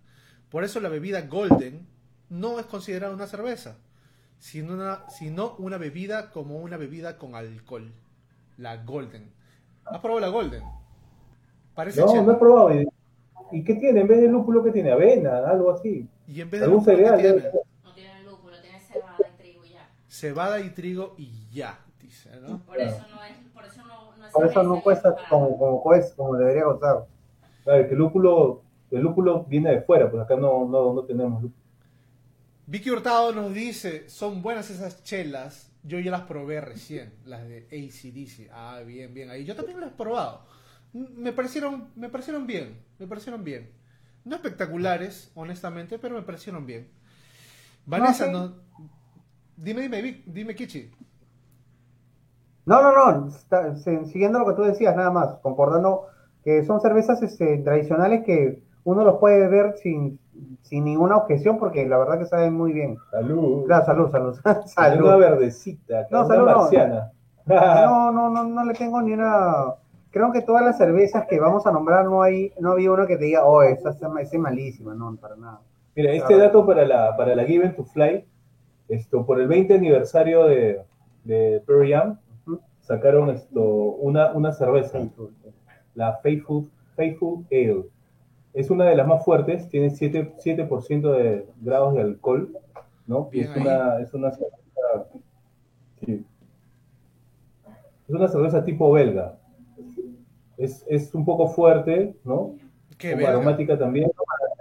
[0.50, 1.88] Por eso la bebida Golden
[2.30, 3.78] no es considerada una cerveza,
[4.40, 7.92] sino una, sino una bebida como una bebida con alcohol.
[8.58, 9.32] La Golden.
[9.86, 10.64] ¿Has probado la Golden?
[11.76, 12.24] Parece No, chela.
[12.24, 12.74] no he probado.
[12.82, 12.88] ¿Y-
[13.52, 14.02] ¿Y qué tiene?
[14.02, 14.92] En vez de lúpulo, ¿qué tiene?
[14.92, 16.10] Avena, algo así.
[16.28, 17.22] Y en vez de Algún lúpulo, ¿qué cereal.
[17.22, 17.52] tiene?
[17.84, 19.90] No tiene lúpulo, tiene cebada y trigo y ya.
[20.10, 22.58] Cebada y trigo y ya, dice, ¿no?
[22.66, 25.58] Por eso no es, por eso no, no es Por eso no cuesta es como,
[25.58, 27.06] como, cuesta, como debería costar.
[27.64, 28.62] Claro, que el lúpulo,
[28.92, 31.64] el lúpulo viene de fuera, pues acá no, no, no tenemos lúpulo.
[32.68, 35.72] Vicky Hurtado nos dice, son buenas esas chelas.
[35.84, 38.50] Yo ya las probé recién, las de ACDC.
[38.54, 39.30] Ah, bien, bien.
[39.32, 40.46] Ahí yo también las he probado.
[40.94, 43.72] M- Me parecieron, me parecieron bien, me parecieron bien.
[44.26, 46.90] No espectaculares, honestamente, pero me parecieron bien.
[47.86, 48.32] Vanessa, sí.
[48.32, 48.56] no,
[49.58, 50.92] dime, dime, Vic- dime, Kichi.
[52.66, 56.08] No, no, no, está- siguiendo lo que tú decías, nada más, concordando
[56.44, 60.20] que son cervezas este, tradicionales que uno los puede ver sin,
[60.68, 62.98] sin ninguna objeción porque la verdad que saben muy bien.
[63.12, 63.66] Salud.
[63.66, 65.18] Claro, salud, salud, Una salud.
[65.20, 66.58] verdecita, No, una salud no.
[66.58, 67.12] marciana.
[67.48, 69.74] No, no, no, no le tengo ni una...
[70.12, 73.18] Creo que todas las cervezas que vamos a nombrar no hay, no había una que
[73.18, 75.62] te diga, oh, esa esa es malísima, no, para nada.
[75.96, 78.26] Mira, este dato para la, para la Given to Fly,
[78.90, 80.82] esto, por el 20 aniversario de,
[81.24, 82.60] de Pearl Jam, Ujú.
[82.82, 85.00] sacaron esto, una, una cerveza,
[85.96, 87.86] la Faithful, Faithful Ale.
[88.58, 92.58] Es una de las más fuertes, tiene 7%, 7% de grados de alcohol,
[93.06, 93.30] ¿no?
[93.32, 95.10] Y Bien es una, es una cerveza,
[96.04, 96.26] sí.
[98.08, 99.38] Es una cerveza tipo belga.
[100.58, 102.54] Es, es un poco fuerte, ¿no?
[102.98, 104.10] Qué Como aromática también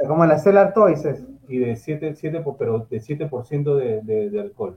[0.06, 1.24] Como las Cellar Toys es.
[1.48, 4.76] y de 7, 7 por- pero de 7% de, de, de alcohol.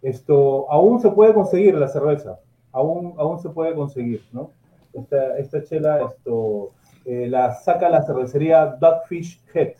[0.00, 2.38] Esto aún se puede conseguir la cerveza,
[2.70, 4.50] aún, aún se puede conseguir, ¿no?
[4.92, 6.70] Esta, esta chela esto,
[7.04, 9.74] eh, la saca la cervecería Dogfish Head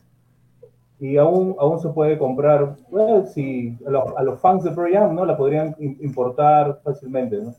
[1.01, 4.93] y aún, aún se puede comprar, bueno, si a los, a los fans de Pearl
[4.93, 5.25] Jam, ¿no?
[5.27, 7.55] La podrían im- importar fácilmente, ¿no?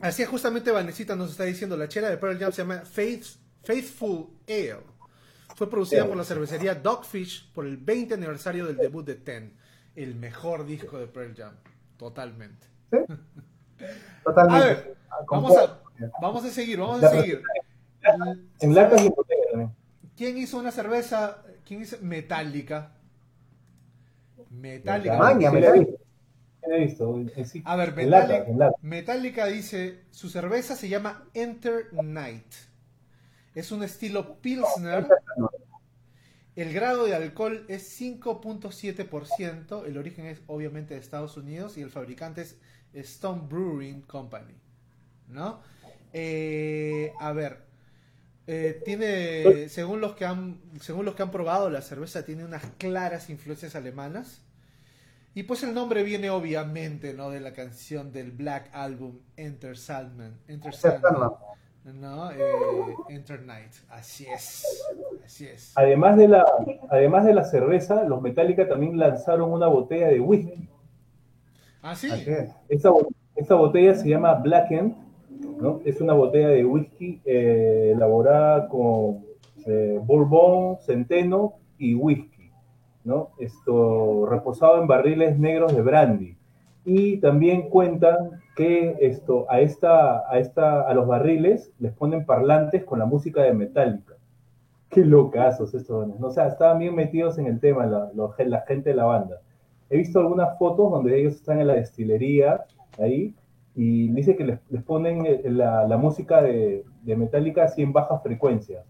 [0.00, 3.36] Así es, justamente Vanesita nos está diciendo, la chela de Pearl Jam se llama Faith-
[3.62, 4.78] Faithful Ale.
[5.54, 9.54] Fue producida por la cervecería Dogfish por el 20 aniversario del debut de Ten,
[9.94, 11.52] el mejor disco de Pearl Jam,
[11.98, 12.66] totalmente.
[12.90, 14.66] A Totalmente.
[14.66, 14.94] ver,
[15.26, 15.78] Con vamos a,
[16.20, 17.42] vamos a seguir, vamos a seguir.
[18.60, 19.70] En latas y en botellas también.
[20.16, 21.42] ¿Quién hizo una cerveza?
[21.64, 21.96] ¿Quién hizo?
[22.00, 22.92] Metálica.
[24.50, 25.16] Metálica.
[25.18, 25.98] Maña, he visto.
[27.44, 28.76] Sí- A ver.
[28.82, 32.46] Metallica dice, su cerveza se llama Enter Night.
[33.54, 35.06] Es un estilo Pilsner.
[36.54, 39.84] El grado de alcohol es 5.7%.
[39.86, 42.58] El origen es obviamente de Estados Unidos y el fabricante es
[42.92, 44.54] Stone Brewing Company.
[45.28, 45.60] ¿No?
[46.12, 47.71] Eh, a ver.
[48.46, 52.64] Eh, tiene, según los que han, según los que han probado, la cerveza tiene unas
[52.78, 54.42] claras influencias alemanas.
[55.34, 57.30] Y pues el nombre viene obviamente, ¿no?
[57.30, 60.36] De la canción del Black Album Enter Sandman.
[60.46, 61.30] Enter Sandman.
[61.84, 62.30] ¿no?
[62.30, 62.36] Eh,
[63.08, 63.72] Enter Night.
[63.88, 64.84] Así es.
[65.24, 65.72] Así es.
[65.74, 66.44] Además de, la,
[66.90, 70.68] además de la cerveza, los Metallica también lanzaron una botella de whisky.
[71.80, 72.08] Ah, sí.
[72.68, 72.90] Esta,
[73.34, 74.94] esta botella se llama Blackened,
[75.62, 75.80] ¿no?
[75.84, 79.24] Es una botella de whisky eh, elaborada con
[79.66, 82.50] eh, bourbon, centeno y whisky,
[83.04, 83.30] ¿no?
[83.38, 86.36] Esto reposado en barriles negros de brandy.
[86.84, 92.84] Y también cuentan que esto, a, esta, a, esta, a los barriles les ponen parlantes
[92.84, 94.14] con la música de Metallica.
[94.90, 96.26] Qué locazos estos, ¿no?
[96.26, 99.40] O sea, estaban bien metidos en el tema la, los- la gente de la banda.
[99.88, 102.64] He visto algunas fotos donde ellos están en la destilería
[102.98, 103.34] ahí
[103.74, 107.92] y dice que les, les ponen eh, la, la música de, de Metallica así en
[107.92, 108.84] baja frecuencia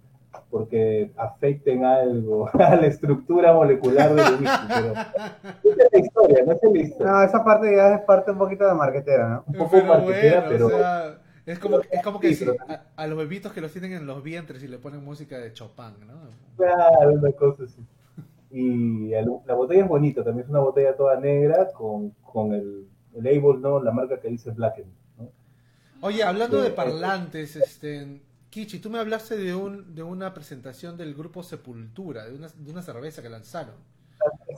[0.50, 4.68] porque afecten algo a la estructura molecular del whisky.
[4.72, 7.12] Pero esa es la historia, no es la historia.
[7.12, 9.44] No, esa parte ya es parte un poquito de marquetera, ¿no?
[9.46, 12.82] Un poco Pero marquetera, bueno, pero o sea, es como, es como que Sí, a,
[12.96, 16.06] a los bebitos que los tienen en los vientres y le ponen música de Chopin,
[16.06, 16.38] ¿no?
[16.56, 17.82] claro, una cosa así.
[18.50, 22.88] Y el- la botella es bonita, también es una botella toda negra con, con el,
[23.14, 23.80] el label, ¿no?
[23.82, 24.86] La marca que dice Blacken.
[25.18, 25.30] ¿no?
[26.00, 26.74] Oye, hablando de Sí.
[26.74, 28.20] parlantes, este,
[28.50, 32.70] Kichi, tú me hablaste de un de una presentación del grupo Sepultura, de una, de
[32.70, 33.74] una cerveza que lanzaron.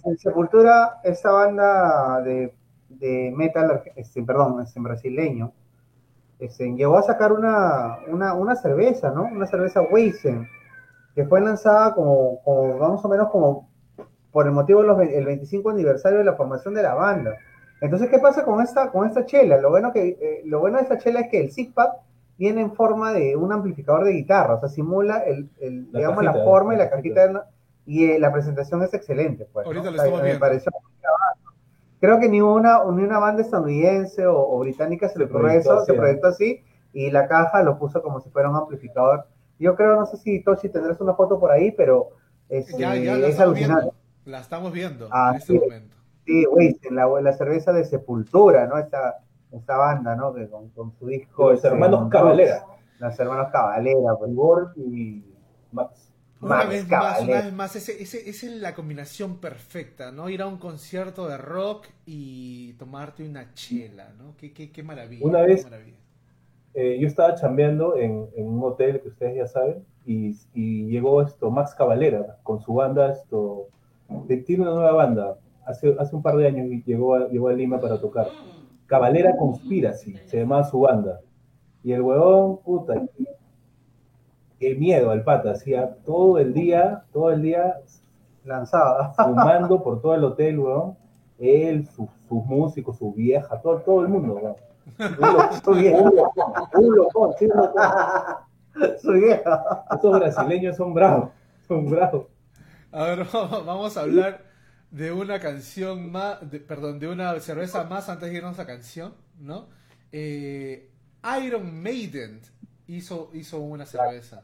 [0.04, 2.54] En Sepultura, esta banda de,
[2.88, 5.52] de metal, este, perdón, este, brasileño,
[6.38, 9.24] este, llegó a sacar una, una, una cerveza, ¿no?
[9.24, 10.48] Una cerveza Weizen,
[11.14, 13.68] que fue lanzada como, como más o menos como
[14.32, 17.36] por el motivo del 25 aniversario de la formación de la banda.
[17.84, 19.58] Entonces, ¿qué pasa con esta, con esta chela?
[19.58, 21.92] Lo bueno, que, eh, lo bueno de esta chela es que el six pack
[22.38, 26.24] viene en forma de un amplificador de guitarra, o sea, simula el, el, La digamos,
[26.24, 27.22] la cajita, forma y la la cajita.
[27.26, 27.46] cajita
[27.86, 29.46] y eh, la presentación es excelente.
[29.52, 29.96] Pues, Ahorita ¿no?
[29.96, 30.72] lo O sea, me pareció.
[32.00, 35.72] Creo que ni una, ni una banda estadounidense o, o británica se le ocurrió eso,
[35.74, 39.24] así, se proyectó así y la caja lo puso como si fuera un amplificador.
[39.58, 42.10] Yo creo, no sé si Toshi tendrás una foto por ahí, pero
[42.48, 43.82] este, Ya, ya la es estamos alucinante.
[43.84, 43.94] viendo.
[44.30, 45.58] La estamos viendo Ah, en este sí.
[45.58, 45.96] momento.
[46.24, 48.78] Sí, güey, la, la cerveza de Sepultura, ¿no?
[48.78, 50.32] Esta, esta banda, ¿no?
[50.34, 51.50] Que con, con su disco.
[51.52, 52.64] Los hermanos Cavalera.
[52.98, 54.30] Los hermanos Cavalera, pues.
[54.30, 55.24] Igor y
[55.72, 56.10] Max.
[56.40, 60.28] Una Max vez más, una vez más, ese, ese, esa es la combinación perfecta, ¿no?
[60.28, 64.34] Ir a un concierto de rock y tomarte una chela, ¿no?
[64.36, 65.24] Qué, qué, qué maravilla.
[65.26, 65.98] Una qué vez- maravilla.
[66.76, 71.22] Eh, yo estaba chambeando en, en un hotel que ustedes ya saben y, y llegó
[71.22, 73.68] esto Max Cavalera con su banda esto
[74.44, 77.52] tiene una nueva banda hace, hace un par de años y llegó a, llegó a
[77.52, 78.28] Lima para tocar
[78.86, 81.20] Cavalera Conspiracy se llamaba su banda
[81.82, 83.02] y el huevón puta
[84.58, 87.76] qué miedo al pata hacía todo el día todo el día
[88.44, 89.12] Lanzada.
[89.16, 90.96] fumando por todo el hotel huevón
[91.38, 94.56] él sus, sus músicos su vieja todo, todo el mundo huevón.
[95.64, 95.98] Su vieja.
[95.98, 97.82] un locón, un locón, sí, un locón.
[99.00, 99.84] Su vieja.
[99.90, 101.30] Estos brasileños son bravos,
[101.66, 102.26] son bravos.
[102.92, 104.40] A ver, vamos a hablar
[104.94, 109.14] de una canción más, de- perdón, de una cerveza más antes de irnos a canción,
[109.40, 109.68] ¿no?
[110.12, 110.88] Eh,
[111.42, 112.40] Iron Maiden
[112.86, 114.42] hizo, hizo una cerveza.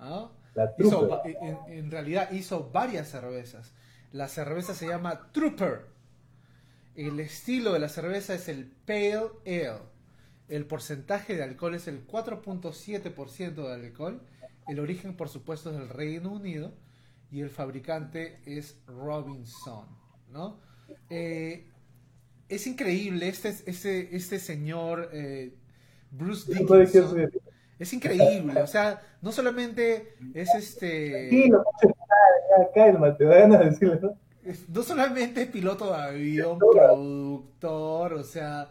[0.00, 0.30] ¿ah?
[0.54, 3.72] La Hizo en, en realidad hizo varias cervezas.
[4.12, 5.86] La cerveza se llama Trooper.
[6.96, 9.78] El estilo de la cerveza es el Pale Ale.
[10.48, 14.22] El porcentaje de alcohol es el 4.7% de alcohol.
[14.66, 16.72] El origen, por supuesto, es del Reino Unido.
[17.30, 19.86] Y el fabricante es Robinson.
[20.30, 20.60] ¿no?
[21.10, 21.66] Eh,
[22.48, 25.54] es increíble este, este, este señor eh,
[26.10, 27.30] Bruce Dickinson.
[27.78, 31.30] Es increíble, o sea, no solamente es este.
[31.30, 31.62] Sí, lo-
[33.24, 34.18] da ganas de decirle, ¿no?
[34.82, 38.70] solamente es piloto de avión, productor, o sea,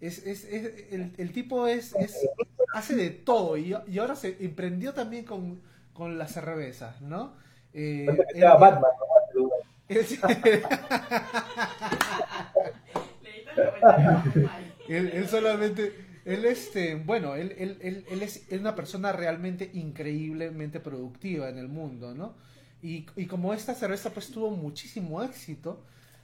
[0.00, 2.28] es, es, es- el, el tipo es, es-
[2.74, 5.62] hace de todo y, y ahora se emprendió también con,
[5.94, 7.34] con las cervezas, ¿no?
[7.74, 8.90] Eh, que él- Batman,
[9.34, 9.50] ¿no?
[14.88, 15.92] él- solamente,
[16.24, 21.58] él este, bueno, él, él, él, él es, es una persona realmente increíblemente productiva en
[21.58, 22.34] el mundo, ¿no?
[22.82, 25.80] Y, y como esta cerveza pues tuvo muchísimo éxito,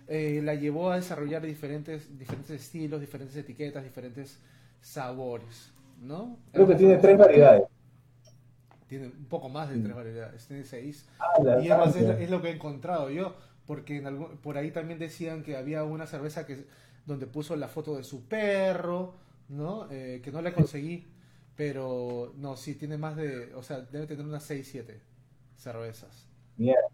[0.09, 4.39] eh, la llevó a desarrollar diferentes, diferentes estilos, diferentes etiquetas, diferentes
[4.81, 6.37] sabores, ¿no?
[6.53, 7.65] Creo que tiene tres variedades.
[8.89, 11.07] Tiene un poco más de tres variedades, tiene seis.
[11.19, 11.27] Ah,
[11.63, 13.35] Y además es, es lo que he encontrado yo,
[13.67, 16.67] porque en algún- por ahí también decían que había una cerveza que
[17.07, 19.15] donde puso la foto de su perro,
[19.49, 19.89] ¿no?
[19.91, 21.07] Eh, que no la conseguí,
[21.57, 25.01] pero no, sí tiene más de, o sea, debe tener unas 6, 7
[25.57, 26.27] cervezas.
[26.59, 26.89] Mierda.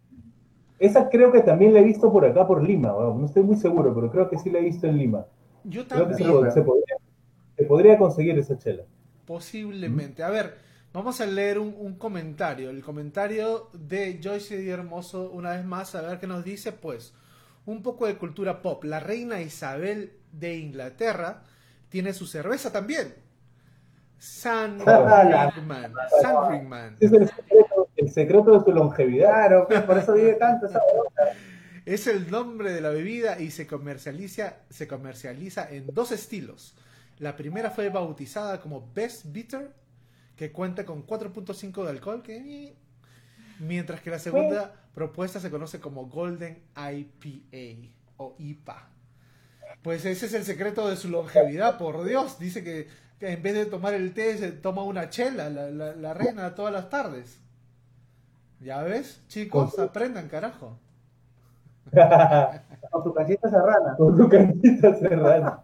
[0.78, 2.88] Esa creo que también la he visto por acá, por Lima.
[2.90, 5.26] No estoy muy seguro, pero creo que sí la he visto en Lima.
[5.64, 6.96] Yo Creo que se, también, pod- se podría,
[7.56, 8.84] se podría conseguir esa chela.
[9.24, 10.22] posiblemente.
[10.22, 10.58] A ver,
[10.94, 12.70] vamos a leer un, un comentario.
[12.70, 17.12] El comentario de Joyce Di Hermoso, una vez más, a ver qué nos dice, pues,
[17.66, 18.84] un poco de cultura pop.
[18.84, 21.42] La reina Isabel de Inglaterra
[21.88, 23.14] tiene su cerveza también.
[24.18, 25.92] San Ringman.
[26.22, 26.96] San Ringman.
[27.00, 29.66] Es el secreto, el secreto de su longevidad.
[29.86, 30.80] Por eso vive tanto esa.
[31.84, 36.74] Es el nombre de la bebida y se comercializa, se comercializa en dos estilos.
[37.18, 39.70] La primera fue bautizada como Best Bitter,
[40.36, 42.76] que cuenta con 4.5 de alcohol, que eh,
[43.60, 48.88] mientras que la segunda propuesta se conoce como Golden IPA o IPA.
[49.82, 52.38] Pues ese es el secreto de su longevidad, por Dios.
[52.38, 55.94] Dice que, que en vez de tomar el té, se toma una chela, la, la,
[55.94, 57.40] la reina, todas las tardes.
[58.60, 59.20] ¿Ya ves?
[59.28, 60.78] Chicos, aprendan, carajo.
[62.90, 63.96] Con su canchita serrana.
[63.96, 65.62] Con su canchita serrana.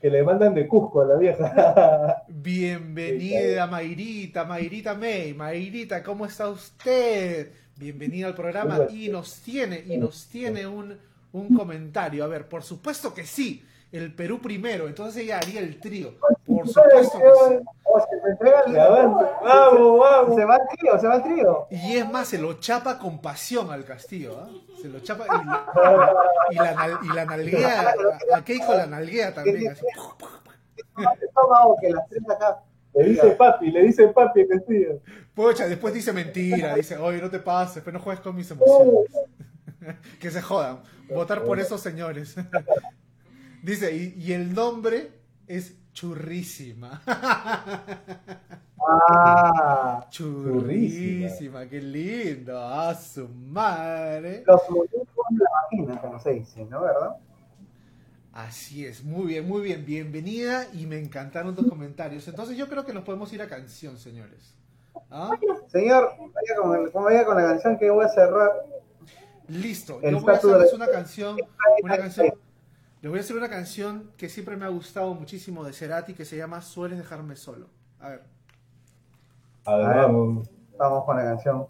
[0.00, 2.24] Que le mandan de Cusco a la vieja.
[2.28, 7.52] Bienvenida Mayrita, Mayrita May, Mayrita, ¿cómo está usted?
[7.76, 10.96] Bienvenida al programa y nos tiene, y nos tiene un,
[11.32, 12.24] un comentario.
[12.24, 16.14] A ver, por supuesto que sí, el Perú primero, entonces ella haría el trío.
[16.62, 17.24] Por supuesto que
[17.58, 17.64] sí.
[17.84, 19.24] O se se entrega el Que avance.
[19.42, 20.34] Vamos, vamos.
[20.36, 21.66] Se va al trío, se va al trío.
[21.70, 24.48] Y es más, se lo chapa con pasión al castillo, ¿ah?
[24.80, 26.14] Se lo chapa y, la-
[26.50, 27.94] y la, nal- y la nalguea,
[28.34, 29.72] a- Keiko la nalguea también.
[29.72, 29.84] así.
[31.22, 32.62] Estómago que las tres acá.
[32.94, 35.00] Le dice papi, le dice papi Castillo.
[35.34, 39.04] Pocha, después dice mentira, dice, oye, no te pases, pero no juegues con mis emociones.
[40.20, 40.82] que se jodan,
[41.14, 42.34] votar por esos señores.
[43.62, 45.12] dice, y, y el nombre
[45.46, 47.02] es churrísima.
[48.92, 52.58] Ah, Churrísima, qué lindo.
[52.58, 54.42] A su madre.
[54.46, 56.80] los muñecos de la vagina, como se dice, ¿no?
[56.80, 57.16] ¿Verdad?
[58.32, 59.84] Así es, muy bien, muy bien.
[59.84, 62.26] Bienvenida y me encantaron tus comentarios.
[62.26, 64.54] Entonces yo creo que nos podemos ir a canción, señores.
[65.10, 65.30] ¿Ah?
[65.68, 68.50] Señor, vaya con, el- vaya con la canción que voy a cerrar.
[69.48, 71.36] Listo, El yo voy a hacerles una canción,
[71.82, 72.32] una canción.
[73.02, 76.24] Les voy a hacer una canción que siempre me ha gustado muchísimo de Cerati que
[76.24, 77.68] se llama Sueles dejarme solo.
[77.98, 78.22] A ver.
[79.64, 79.96] A ver, A ver.
[79.98, 80.50] vamos.
[80.78, 81.66] Vamos con la canción.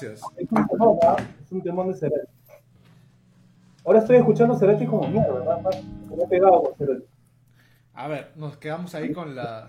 [0.00, 0.20] Gracias.
[0.36, 0.98] Es un temón.
[1.44, 2.28] Es un temón de Cerati.
[3.84, 5.60] Ahora estoy escuchando Cerati como mierda, ¿verdad?
[6.16, 7.04] Me he pegado con Cerati.
[7.94, 9.66] A ver, nos quedamos ahí con la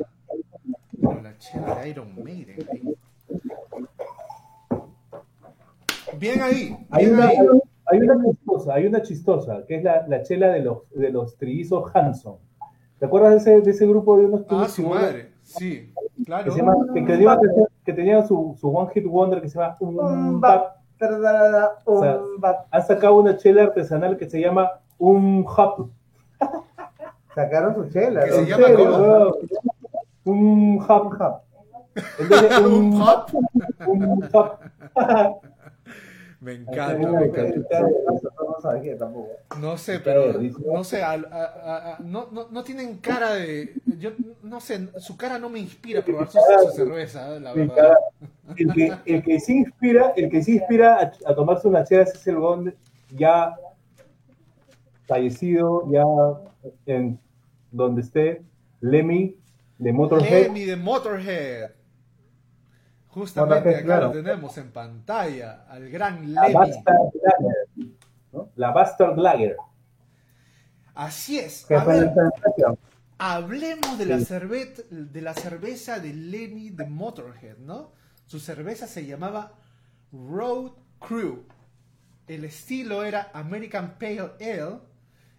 [1.04, 2.58] con la chela de Iron Maiden.
[2.72, 2.96] ahí.
[6.18, 7.38] Bien ahí, Hay bien una, ahí.
[7.86, 11.38] hay una chistosa, hay una chistosa, que es la, la chela de los, de los
[11.38, 12.38] trillizos Hanson.
[13.00, 15.32] ¿Te acuerdas de ese, de ese grupo de unos Ah, su madre.
[15.44, 16.52] Sí, Que, claro.
[16.52, 17.18] se llama, que, que
[17.90, 20.76] que tenía su, su One Hit Wonder que se llama Un bap,
[21.86, 22.20] O sea.
[22.70, 24.70] Han sacado una chela artesanal que se llama
[25.00, 25.90] Un Hop.
[27.36, 28.26] Sacaron su chela.
[30.26, 30.80] Un.
[32.20, 33.26] Entonces, Un hub.
[33.88, 34.60] Un hub.
[36.42, 37.88] Me encanta, me encanta.
[39.60, 40.32] No sé, pero
[40.74, 44.12] no sé, al- a- a- a- no, no, no tienen cara de, yo
[44.44, 47.94] no sé, su cara no me inspira a probar su, su cerveza, la verdad.
[48.56, 52.04] El que, el que sí inspira, el que sí inspira a, a tomarse una chela
[52.04, 52.74] es el gon
[53.12, 53.54] ya
[55.08, 56.04] fallecido, ya
[56.86, 57.20] en
[57.72, 58.42] donde esté,
[58.82, 59.36] Lemmy
[59.78, 60.44] de Motorhead.
[60.44, 61.72] Lemmy de Motorhead.
[63.10, 64.07] Justamente acá claro.
[64.07, 66.53] lo tenemos en pantalla, al gran La Lemmy.
[66.53, 67.89] Bastard Lager.
[68.32, 68.49] ¿no?
[68.55, 69.57] La Bastard Lager.
[70.95, 71.70] Así es.
[71.72, 72.12] A ver.
[73.18, 77.91] Hablemos de la, cerve- de la cerveza de Lenny de Motorhead, ¿no?
[78.26, 79.53] Su cerveza se llamaba
[80.12, 81.43] Road Crew.
[82.28, 84.80] El estilo era American Pale Ale.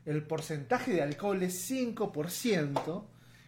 [0.04, 3.04] El porcentaje de alcohol es 5%.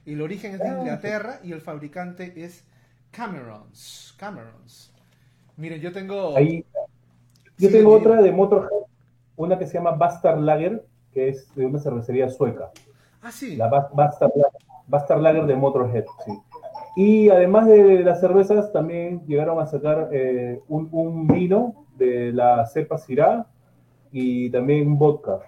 [0.06, 2.64] El origen es de Inglaterra y el fabricante es
[3.12, 4.14] Camerons.
[4.18, 4.92] Camerons.
[5.56, 6.36] Miren, yo tengo...
[6.36, 6.64] Ahí,
[7.58, 8.70] yo Sí, tengo otra de Motorhead,
[9.36, 12.70] una que se llama Bastard Lager, que es de una cervecería sueca.
[13.22, 13.56] Ah, sí.
[13.56, 16.32] La Bas- Bastard, Lager- Bastard Lager de Motorhead, sí.
[16.96, 22.66] Y además de las cervezas, también llegaron a sacar eh, un, un vino de la
[22.66, 23.46] cepa Syrah
[24.10, 25.38] y también un vodka.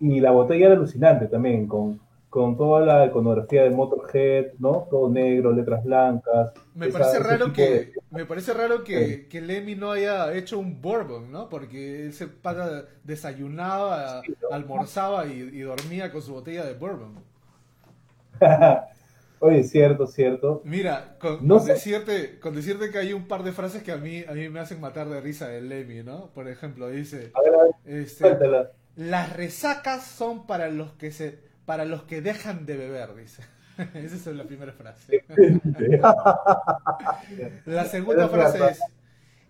[0.00, 2.00] Y la botella era alucinante también, con,
[2.34, 4.88] con toda la iconografía de Motorhead, ¿no?
[4.90, 6.52] Todo negro, letras blancas.
[6.74, 10.58] Me esa- parece raro que de- me parece raro que, que Lemmy no haya hecho
[10.58, 11.48] un bourbon, ¿no?
[11.48, 17.24] Porque él se pata desayunaba, almorzaba y, y dormía con su botella de bourbon.
[19.40, 20.62] Oye, cierto, cierto.
[20.62, 23.98] Mira, con, No con decirte, con decirte que hay un par de frases que a
[23.98, 26.32] mí, a mí me hacen matar de risa de Lemmy, ¿no?
[26.32, 28.38] Por ejemplo, dice, A ver, a ver, este,
[28.96, 33.42] las resacas son para los que se, para los que dejan de beber, dice.
[33.94, 35.24] Esa es la primera frase.
[37.66, 38.80] La segunda frase es,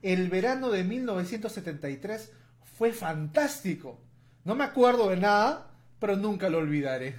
[0.02, 3.98] el verano de 1973 fue fantástico.
[4.44, 5.66] No me acuerdo de nada,
[5.98, 7.14] pero nunca lo olvidaré.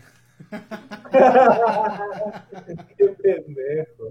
[2.97, 4.05] Qué pendejo.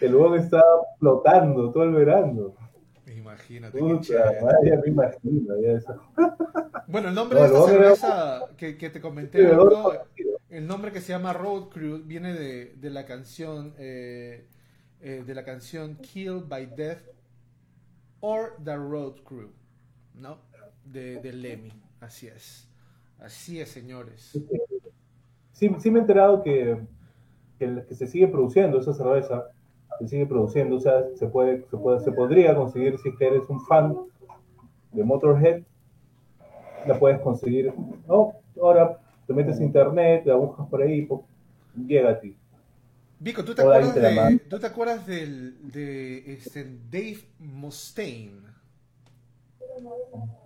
[0.00, 2.54] El huevo estaba flotando todo el verano.
[3.38, 5.60] Imagínate Puta, ya me imagino.
[5.60, 5.94] Ya eso.
[6.86, 11.02] Bueno, el nombre No, de esta cerveza que, que te comenté, Sí, el nombre que
[11.02, 14.46] se llama Road Crew viene de, de la canción eh,
[15.02, 17.02] eh, de la canción Killed by Death
[18.20, 19.50] or The Road Crew,
[20.14, 20.38] ¿no?
[20.82, 22.66] De, de Lemmy, así es.
[23.18, 24.38] Así es, señores.
[25.52, 26.78] Sí, sí me he enterado que,
[27.58, 29.50] que, que se sigue produciendo esa cerveza.
[29.98, 33.26] Se sigue produciendo, o sea, se puede, se puede, se podría conseguir si es que
[33.26, 33.96] eres un fan
[34.92, 35.62] de Motorhead.
[36.86, 37.72] La puedes conseguir.
[38.06, 41.24] No, ahora te metes a internet, la buscas por ahí, po,
[41.86, 42.36] llega a ti.
[43.20, 44.38] Vico, ¿tú te Toda acuerdas, de.
[44.48, 48.48] ¿tú te acuerdas del, de este, Dave Mustaine?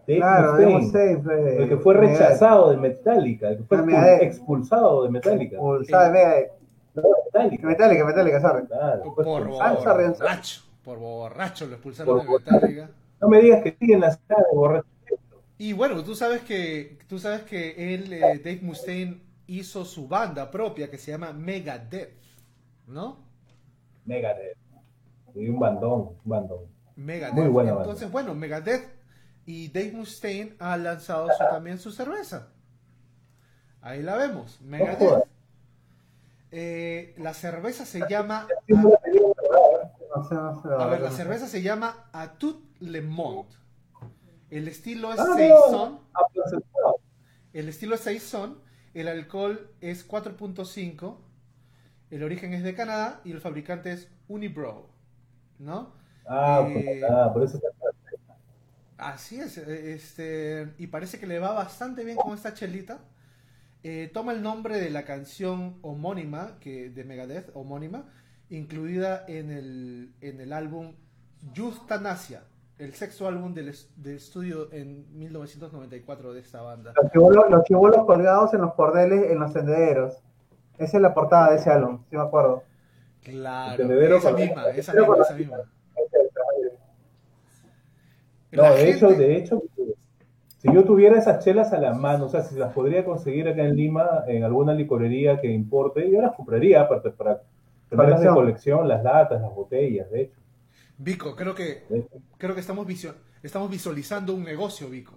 [0.06, 1.62] Dave Claro, Mustaine, safe.
[1.62, 5.58] el que fue rechazado de Metallica, el que fue expulsado de Metallica.
[5.58, 6.61] Pulsada de Megadeth.
[6.94, 7.66] No, de Metallica.
[7.66, 8.66] Metallica, Metallica, sorry.
[8.66, 10.04] Claro, Por sorry.
[10.08, 10.62] borracho.
[10.84, 12.90] Por borracho lo expulsaron de Por Metallica.
[13.20, 14.86] No me digas que siguen las caras de borracho.
[15.58, 20.50] Y bueno, tú sabes que, tú sabes que él, eh, Dave Mustaine, hizo su banda
[20.50, 22.14] propia que se llama Megadeth,
[22.88, 23.18] ¿no?
[24.04, 24.56] Megadeth.
[25.34, 26.58] Y un bandón, un bandón.
[26.96, 27.34] Megadeth.
[27.34, 27.84] Muy buena banda.
[27.84, 28.88] Entonces, bueno, Megadeth
[29.46, 32.48] y Dave Mustaine ha lanzado su- también su cerveza.
[33.80, 34.60] Ahí la vemos.
[34.62, 35.24] Megadeth.
[36.52, 38.46] Eh, la cerveza se llama...
[40.78, 43.48] A ver, la cerveza se llama Atut Le Monde.
[44.50, 46.00] El estilo es Ah, Saison.
[46.14, 46.92] ah.
[47.54, 48.58] El estilo es Saison.
[48.92, 51.16] El alcohol es 4.5.
[52.10, 54.88] El origen es de Canadá y el fabricante es Unibrow.
[55.58, 55.94] ¿No?
[56.26, 57.68] Ah, Eh, pues por eso está
[58.98, 59.56] Así es.
[59.56, 62.98] eh, Este, y parece que le va bastante bien con esta chelita.
[63.84, 68.04] Eh, toma el nombre de la canción homónima que, de Megadeth, homónima,
[68.48, 70.94] incluida en el, en el álbum
[71.56, 72.44] Euthanasia,
[72.78, 76.92] el sexto álbum del, es- del estudio en 1994 de esta banda.
[77.02, 80.14] Los chibolos, los chibolos colgados en los cordeles en los tenderos.
[80.78, 82.62] Esa es la portada de ese álbum, sí me acuerdo.
[83.22, 83.84] Claro,
[84.16, 85.56] esa con- misma, esa misma, esa misma.
[88.52, 89.62] No, de hecho, de hecho,
[90.62, 93.64] si yo tuviera esas chelas a la mano, o sea, si las podría conseguir acá
[93.64, 97.42] en Lima, en alguna licorería que importe, yo las compraría aparte para
[97.90, 98.86] tenerlas de Colección.
[98.86, 100.38] las latas, las botellas, de hecho.
[100.98, 101.82] Vico, creo que,
[102.38, 105.14] creo que estamos, visio- estamos visualizando un negocio, Vico.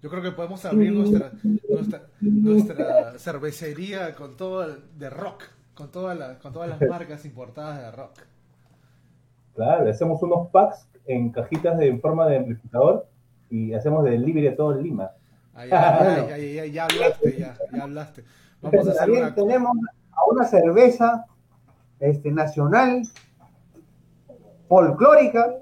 [0.00, 1.32] Yo creo que podemos abrir nuestra,
[1.68, 7.26] nuestra, nuestra cervecería con todo el- de rock, con, toda la- con todas las marcas
[7.26, 8.20] importadas de rock.
[9.54, 13.06] Claro, hacemos unos packs en cajitas de, en forma de amplificador
[13.50, 15.10] y hacemos delivery a todo en Lima.
[15.54, 18.24] Ahí, ya, ya, ya, ya, ya hablaste, ya, ya hablaste.
[18.60, 19.34] Vamos a hacer También una...
[19.34, 19.76] tenemos
[20.12, 21.26] a una cerveza
[22.00, 23.02] este, nacional,
[24.68, 25.54] folclórica,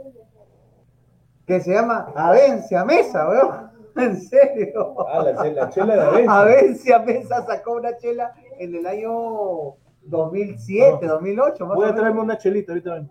[1.47, 3.66] que se llama Avencia Mesa, weón.
[3.97, 4.95] En serio.
[5.09, 6.39] Ah, la, che- la chela de Avencia.
[6.41, 12.20] Avencia Mesa sacó una chela en el año 2007, 2008, más o Voy a traerme
[12.20, 13.07] una chelita ahorita.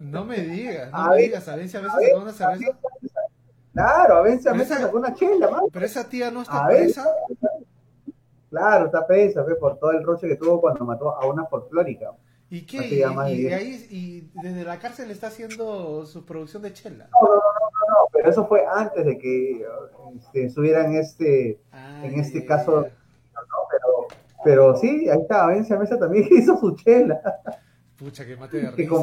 [0.00, 2.22] No me digas, no A me digas, a ver si a veces a ver, sacó
[2.22, 2.78] una cerveza.
[3.76, 5.60] Claro, Avencia Pero Mesa esa- sacó una chela, man.
[5.72, 7.04] Pero esa tía no está A presa.
[8.50, 12.12] Claro, está presa, fe, por todo el roche que tuvo cuando mató a una folclórica.
[12.48, 12.78] ¿Y qué?
[12.86, 17.08] Y, y- y ahí y desde la cárcel está haciendo su producción de chela.
[17.20, 17.28] No,
[18.12, 19.66] pero eso fue antes de que
[20.16, 22.88] este, subieran este, Ah, en este ya, caso, ya.
[23.34, 23.42] ¿no?
[23.70, 24.06] Pero,
[24.44, 27.20] pero sí, ahí está, Avencia Mesa también hizo su chela.
[27.98, 28.94] Pucha, que mate de risa.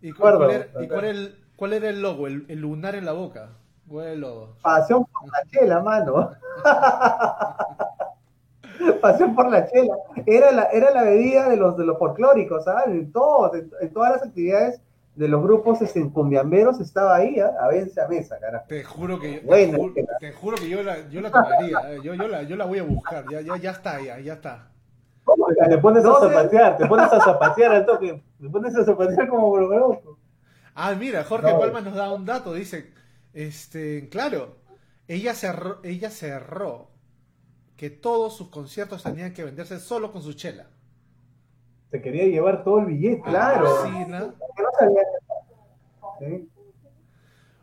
[0.00, 0.38] ¿Y cuál, acuerdo.
[0.38, 2.26] cuál era, y cuál el, cuál era el logo?
[2.26, 3.50] El, el lunar en la boca.
[3.86, 4.56] ¿Cuál era el logo?
[4.62, 6.30] Pasión por la chela, mano.
[9.02, 9.96] Pasión por la chela.
[10.26, 12.86] Era la, era la bebida de los, de los folclóricos, ¿sabes?
[12.94, 14.80] En, todos, en, en todas las actividades
[15.16, 17.52] de los grupos este, cumbiamberos estaba ahí, ¿ah?
[17.60, 18.66] Avencia Mesa, carajo.
[18.68, 21.92] Te juro que, Bueno, te, juro, te juro que yo la, yo la tomaría.
[21.92, 21.98] eh.
[22.04, 23.24] Yo, yo, la, yo la voy a buscar.
[23.30, 24.68] Ya, ya, ya está, ya, ya está.
[25.68, 28.22] Te, pones a zapatear, te pones a zapatear al toque.
[28.40, 30.17] Te pones a zapatear como loco.
[30.80, 31.58] Ah, mira, Jorge No.
[31.58, 32.54] Palma nos da un dato.
[32.54, 32.92] Dice,
[33.32, 34.58] este, claro,
[35.08, 36.90] ella cerró, ella cerró
[37.76, 40.66] que todos sus conciertos tenían que venderse solo con su chela.
[41.90, 43.22] Se quería llevar todo el billete.
[43.22, 43.66] Claro.
[43.82, 44.34] Alucina.
[44.56, 45.02] Que no sabía.
[46.20, 46.48] ¿Sí?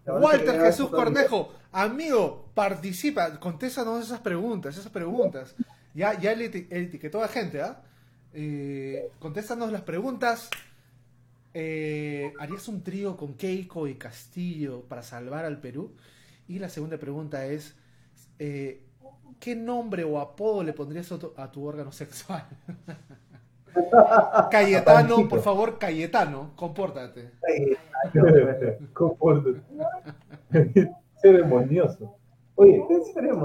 [0.08, 5.56] Walter Jesús Cornejo, amigo, participa, contéstanos esas preguntas, esas preguntas.
[5.94, 7.82] Ya, ya él, eti- él etiquetó a gente, ¿ah?
[8.34, 10.50] Eh, contéstanos las preguntas.
[11.58, 15.96] Eh, ¿Harías un trío con Keiko y Castillo para salvar al Perú?
[16.50, 17.78] Y la segunda pregunta es,
[18.40, 18.84] eh,
[19.40, 22.44] ¿qué nombre o apodo le pondrías a tu, a tu órgano sexual?
[24.52, 27.32] Cayetano, por favor, Cayetano, compórtate.
[28.92, 29.62] Compórtate.
[31.22, 32.18] Ceremonioso.
[32.56, 32.84] Oye,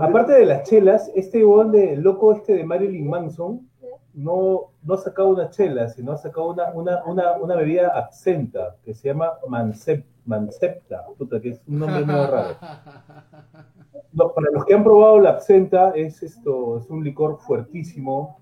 [0.01, 3.70] aparte de las chelas, este huevón de loco este de Marilyn Manson
[4.15, 8.77] no, no ha sacado una chela, sino ha sacado una, una, una, una bebida absenta
[8.85, 12.55] que se llama Mancep- Mancepta, puta, que es un nombre medio raro.
[14.13, 18.41] No, para los que han probado la absenta, es esto, es un licor fuertísimo.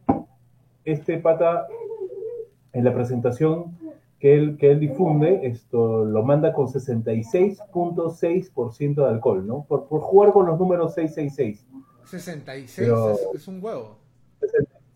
[0.82, 1.66] Este pata,
[2.72, 3.76] en la presentación
[4.18, 9.66] que él, que él difunde, esto lo manda con 66.6% de alcohol, ¿no?
[9.68, 11.66] Por, por jugar con los números 666.
[12.04, 13.98] 66 Pero- es, es un huevo.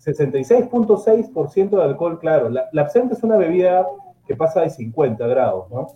[0.05, 2.49] 66.6% de alcohol, claro.
[2.49, 3.87] La, la absenta es una bebida
[4.27, 5.89] que pasa de 50 grados, ¿no?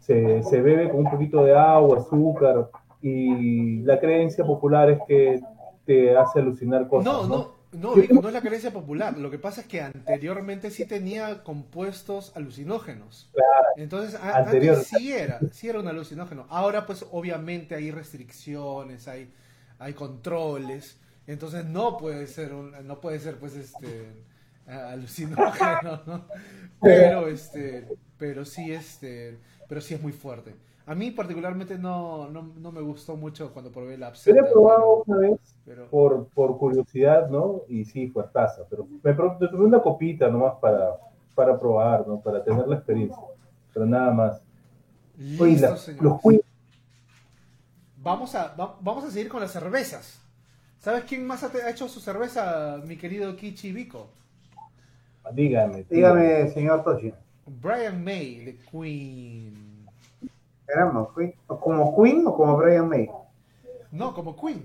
[0.00, 2.70] Se, se bebe con un poquito de agua, azúcar,
[3.02, 5.40] y la creencia popular es que
[5.84, 7.04] te hace alucinar cosas.
[7.04, 7.56] No, ¿no?
[7.72, 9.16] no, no, es la creencia popular.
[9.18, 13.30] Lo que pasa es que anteriormente sí tenía compuestos alucinógenos.
[13.76, 14.76] Entonces, a- Anterior.
[14.76, 16.46] antes sí era, sí era un alucinógeno.
[16.48, 19.32] Ahora, pues, obviamente hay restricciones, hay,
[19.78, 20.98] hay controles.
[21.26, 24.24] Entonces no puede ser un, no puede ser, pues, este
[24.66, 26.24] alucinógeno, ¿no?
[26.80, 30.54] Pero este, pero sí, este, pero sí es muy fuerte.
[30.86, 34.40] A mí particularmente no, no, no me gustó mucho cuando probé la Yo absenta.
[34.42, 37.62] lo he probado una vez pero- por, por curiosidad, ¿no?
[37.68, 39.14] Y sí, fue taza, pero me, me
[39.48, 40.96] tomé una copita nomás para,
[41.34, 42.20] para probar, ¿no?
[42.20, 43.18] Para tener la experiencia,
[43.74, 44.40] pero nada más.
[45.40, 46.02] Oye, Listo, la- señores.
[46.24, 46.34] los
[47.98, 50.20] Vamos a, va- vamos a seguir con las cervezas.
[50.86, 54.08] ¿Sabes quién más ha, te- ha hecho su cerveza, mi querido Kichi Vico?
[55.32, 55.84] dígame.
[55.90, 57.12] Dígame, señor Tochi.
[57.44, 59.84] Brian May, de Queen.
[60.64, 61.34] Caramba, Queen.
[61.48, 63.10] ¿O ¿Como Queen o como Brian May?
[63.90, 64.62] No, como Queen.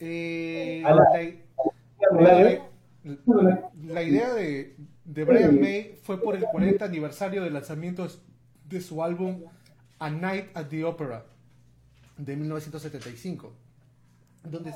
[0.00, 2.62] Eh, A la- la, dígame.
[3.04, 8.08] la- la idea de, de Brian May fue por el 40 aniversario del lanzamiento
[8.64, 9.44] de su álbum
[10.00, 11.26] A Night at the Opera
[12.18, 13.52] de 1975.
[14.42, 14.74] Donde,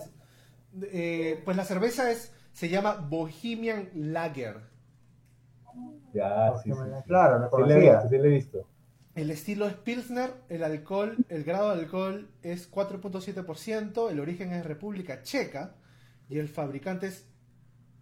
[0.83, 4.57] eh, pues la cerveza es, se llama Bohemian Lager.
[6.12, 7.03] Ya, sí, sí, sí.
[7.07, 8.66] Claro, la Sí le he visto, sí le he visto.
[9.14, 14.64] El estilo es Pilsner, el alcohol, el grado de alcohol es 4.7%, el origen es
[14.64, 15.77] República Checa
[16.29, 17.29] y el fabricante es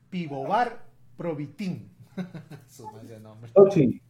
[0.08, 0.84] Pivovar
[1.16, 1.90] Provitin.
[2.66, 2.88] Su
[3.22, 3.50] nombre.
[3.54, 4.00] Tochi,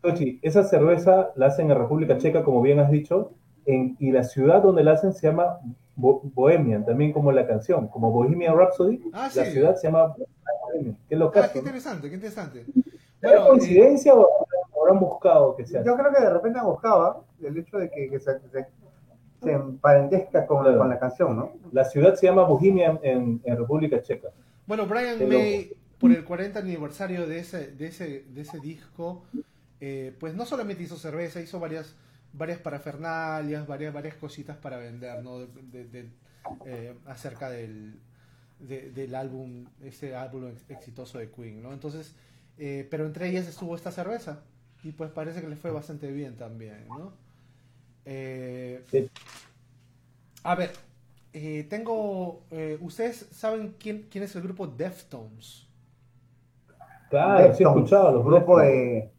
[0.00, 3.32] Tochi, esa cerveza la hacen en República Checa, como bien has dicho,
[3.66, 5.58] en, y la ciudad donde la hacen se llama
[5.94, 10.14] Bo- Bohemian, también como la canción, como Bohemian Rhapsody, Ah, la ciudad se llama
[10.62, 10.96] Bohemian.
[11.08, 12.64] Qué Ah, locazo, qué interesante, qué interesante.
[13.20, 14.46] ¿Era Bueno, eh, coincidencia o
[14.80, 15.82] habrán buscado que sea?
[15.84, 18.66] Yo creo que de repente buscaba el hecho de que, que se, se,
[19.42, 20.78] con, Claro.
[20.78, 21.52] con la canción, ¿no?
[21.72, 24.28] La ciudad se llama Bohemia en, en República Checa.
[24.66, 29.24] Bueno, Brian Qué May, por el 40 aniversario de ese, de ese, de ese disco,
[29.80, 31.94] eh, pues no solamente hizo cerveza, hizo varias,
[32.32, 35.38] varias parafernalias, varias, varias cositas para vender, ¿no?
[35.40, 36.10] De- de- de-
[36.66, 37.98] eh, acerca del,
[38.58, 41.72] de- del álbum, ese álbum ex- exitoso de Queen, ¿no?
[41.72, 42.14] Entonces,
[42.58, 44.42] eh, pero entre ellas estuvo esta cerveza
[44.82, 47.12] y pues parece que le fue bastante bien también, ¿no?
[48.04, 49.08] Eh, Sí.
[50.42, 50.72] a ver,
[51.32, 52.42] eh, tengo.
[52.50, 55.66] eh, ¿Ustedes saben quién, quién es el grupo Deftones?
[57.10, 58.72] Claro, sí he escuchado los grupo Deftones.
[58.72, 59.11] de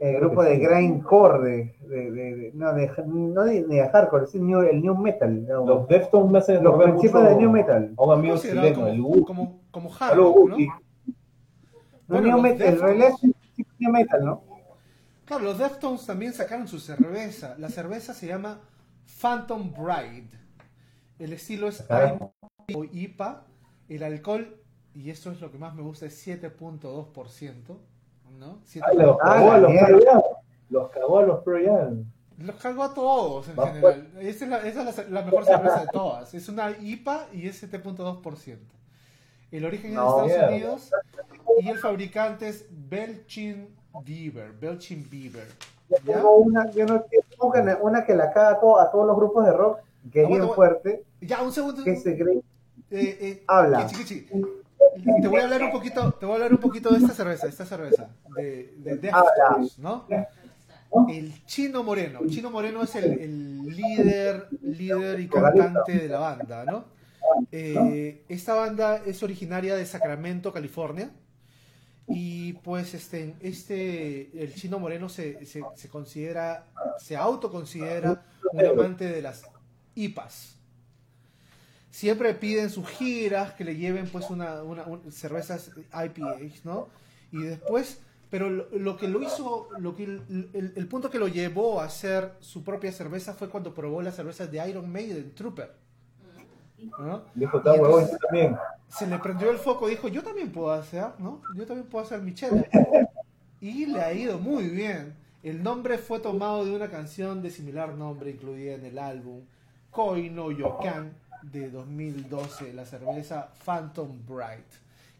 [0.00, 4.34] el grupo de grindcore de, de, de- de- no de no de, de hardcore es
[4.34, 5.66] el new, el new metal ¿no?
[5.66, 9.08] Los Deftones me hacen los principios del new metal a un amigo chileno, el como,
[9.08, 9.24] Wu.
[9.26, 11.14] como, como hard Saludos, rock, ¿no?
[12.08, 14.42] Bueno, new metal en Deftones- realidad es new metal ¿no?
[15.26, 17.54] Claro, los Deftones también sacaron su cerveza.
[17.58, 18.58] La cerveza se llama
[19.20, 20.28] Phantom Bride.
[21.20, 22.32] El estilo es Caramba.
[22.66, 23.46] IPA o IPA.
[23.88, 24.56] El alcohol,
[24.92, 27.78] y esto es lo que más me gusta, es 7.2%.
[28.38, 28.58] ¿no?
[28.82, 29.18] Ah, los 7.2%.
[29.22, 29.86] Ah, cagó a los mierda.
[29.86, 30.22] Pearl Jam.
[30.70, 32.04] Los cagó a los Pearl Jam.
[32.38, 34.08] Los cargo a todos en general.
[34.20, 36.32] Esa es, la, esa es la- la mejor cerveza de todas.
[36.32, 38.58] Es una IPA y es 7.2%.
[39.50, 40.68] El origen No, es de Estados mierda.
[40.70, 40.90] Unidos
[41.60, 43.68] y el fabricante es Belchin
[44.06, 44.52] Beaver.
[44.52, 45.48] Belchin Beaver.
[45.90, 49.06] Yo tengo una yo no tengo una, una que la caga a, todo- a todos
[49.06, 51.84] los grupos de rock que es Aguanta, bien fuerte Ya, un segundo.
[51.84, 52.36] que se cree
[52.92, 53.86] Eh, eh, Habla.
[55.22, 57.46] Te voy a hablar un poquito, te voy a hablar un poquito de esta cerveza,
[57.46, 60.06] esta cerveza, de, de Deftones, ¿no?
[61.08, 62.20] El Chino Moreno.
[62.28, 66.84] Chino Moreno es el, el líder, líder y cantante de la banda, ¿no?
[67.52, 71.10] Eh, esta banda es originaria de Sacramento, California.
[72.08, 76.66] Y pues este, este el Chino Moreno se, se, se considera,
[76.98, 79.44] se autoconsidera un amante de las
[79.94, 80.56] IPAs.
[81.90, 86.88] Siempre piden sus giras que le lleven pues una, una- un- cervezas IPAs, ¿no?
[87.32, 91.18] Y después, pero lo, lo que lo hizo, lo que el, el- el punto que
[91.18, 95.34] lo llevó a hacer su propia cerveza fue cuando probó las cervezas de Iron Maiden,
[95.34, 95.72] Trooper.
[96.98, 97.22] ¿no?
[97.34, 98.56] Dijo, huevón, yo también.
[98.88, 101.42] se le prendió el foco, dijo, yo también puedo hacer, ¿no?
[101.54, 102.64] Yo también puedo hacer mi chela.
[103.62, 105.14] Y le ha ido muy bien.
[105.42, 109.42] El nombre fue tomado de una canción de similar nombre incluida en el álbum
[109.90, 111.12] Koi no Yokan
[111.42, 114.66] de 2012, la cerveza Phantom Bright.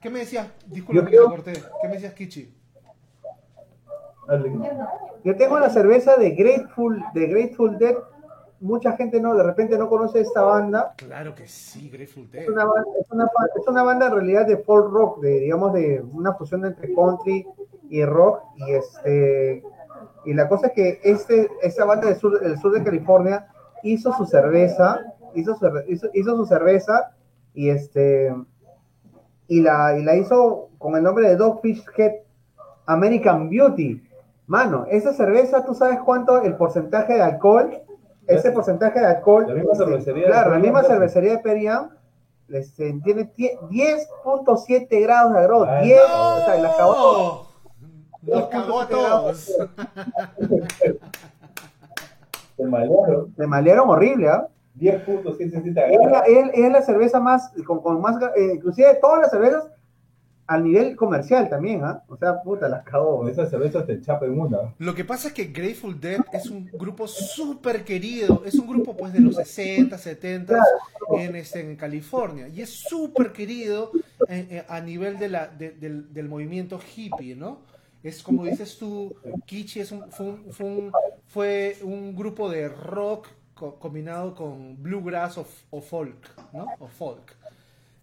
[0.00, 0.46] ¿Qué me decías?
[0.66, 1.52] Disculpa que te corté.
[1.82, 2.54] ¿Qué me decías, Kichi?
[5.24, 7.96] Yo tengo la cerveza de Grateful, de Grateful Dead.
[8.60, 10.94] Mucha gente no, de repente no conoce esta banda.
[10.96, 12.42] Claro que sí, Grateful Dead.
[12.42, 13.24] Es una, banda- es una,
[13.58, 17.46] es una banda en realidad de folk rock, de digamos de una fusión entre country
[17.88, 18.42] y rock.
[18.56, 19.62] Y este
[20.24, 23.48] y la cosa es que este, esta banda del sur, del sur de California
[23.82, 25.00] hizo su cerveza,
[25.34, 27.12] hizo su, hizo, hizo su cerveza
[27.54, 28.34] y este
[29.48, 32.12] y la, y la hizo con el nombre de Dogfish Head
[32.86, 34.02] American Beauty.
[34.46, 37.78] Mano, esa cerveza, ¿tú sabes cuánto el porcentaje de alcohol?
[38.26, 39.46] Ese porcentaje de alcohol.
[39.48, 41.90] La misma este, cervecería de Claro, la misma cervecería de Periam.
[42.48, 45.64] este, tiene tie- 10.7 grados de agrado.
[45.68, 46.34] Ah, 10, no.
[46.34, 46.62] o sea,
[48.50, 49.50] cagó a todos.
[52.56, 53.34] Se malearon.
[53.36, 54.46] Se malearon horrible, ¿ah?
[54.80, 56.28] 10.77 Es la, grados.
[56.28, 59.64] es- es la cerveza más, con, con más, eh, inclusive de todas las cervezas,
[60.46, 62.02] al nivel comercial también, ¿ah?
[62.08, 63.18] O sea, puta, las cagó.
[63.18, 64.74] Con esa cerveza te chapan una.
[64.78, 68.96] Lo que pasa es que Grateful Dead es un grupo súper querido, es un grupo
[68.96, 70.58] pues de los 60, 70
[71.16, 73.92] en, este, en California y es súper querido
[74.28, 77.60] eh, eh, a nivel de la, de- del, del movimiento hippie, ¿no?
[78.02, 79.14] Es como dices tú,
[79.46, 80.92] Kichi es un- fue, un, fue, un,
[81.28, 83.28] fue un grupo de rock
[83.60, 86.66] co- combinado con bluegrass o, o folk, ¿no?
[86.80, 87.26] O folk.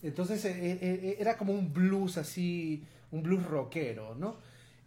[0.03, 4.36] Entonces eh, eh, eh, era como un blues así, un blues rockero, ¿no?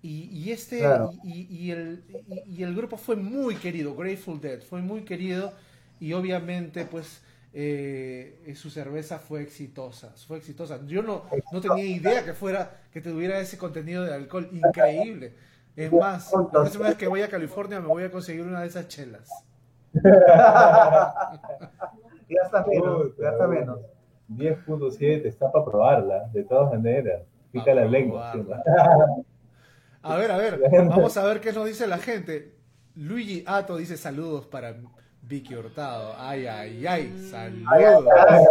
[0.02, 1.12] Y, y este Claro.
[1.24, 2.02] y, y- el,
[2.46, 5.52] y, el grupo fue muy querido, Grateful Dead, fue muy querido
[6.00, 7.20] y obviamente pues
[7.52, 10.80] eh, su cerveza fue exitosa, fue exitosa.
[10.86, 15.34] Yo no, no tenía idea que fuera, que tuviera ese contenido de alcohol increíble.
[15.76, 18.68] Es más, la próxima vez que voy a California me voy a conseguir una de
[18.68, 19.28] esas chelas.
[19.92, 20.02] Ya
[22.44, 23.78] está menos, Puta, ya está menos.
[24.28, 27.22] 10.7 está para probarla, de todas maneras.
[27.50, 28.32] Pica Pa' la lengua.
[30.02, 32.54] A ver, a ver, vamos a ver qué nos dice la gente.
[32.94, 34.76] Luigi Ato dice saludos para
[35.22, 36.14] Vicky Hurtado.
[36.16, 37.30] Ay, ay, ay.
[37.34, 37.92] Ay, ay, ay.
[37.92, 38.48] Saludos.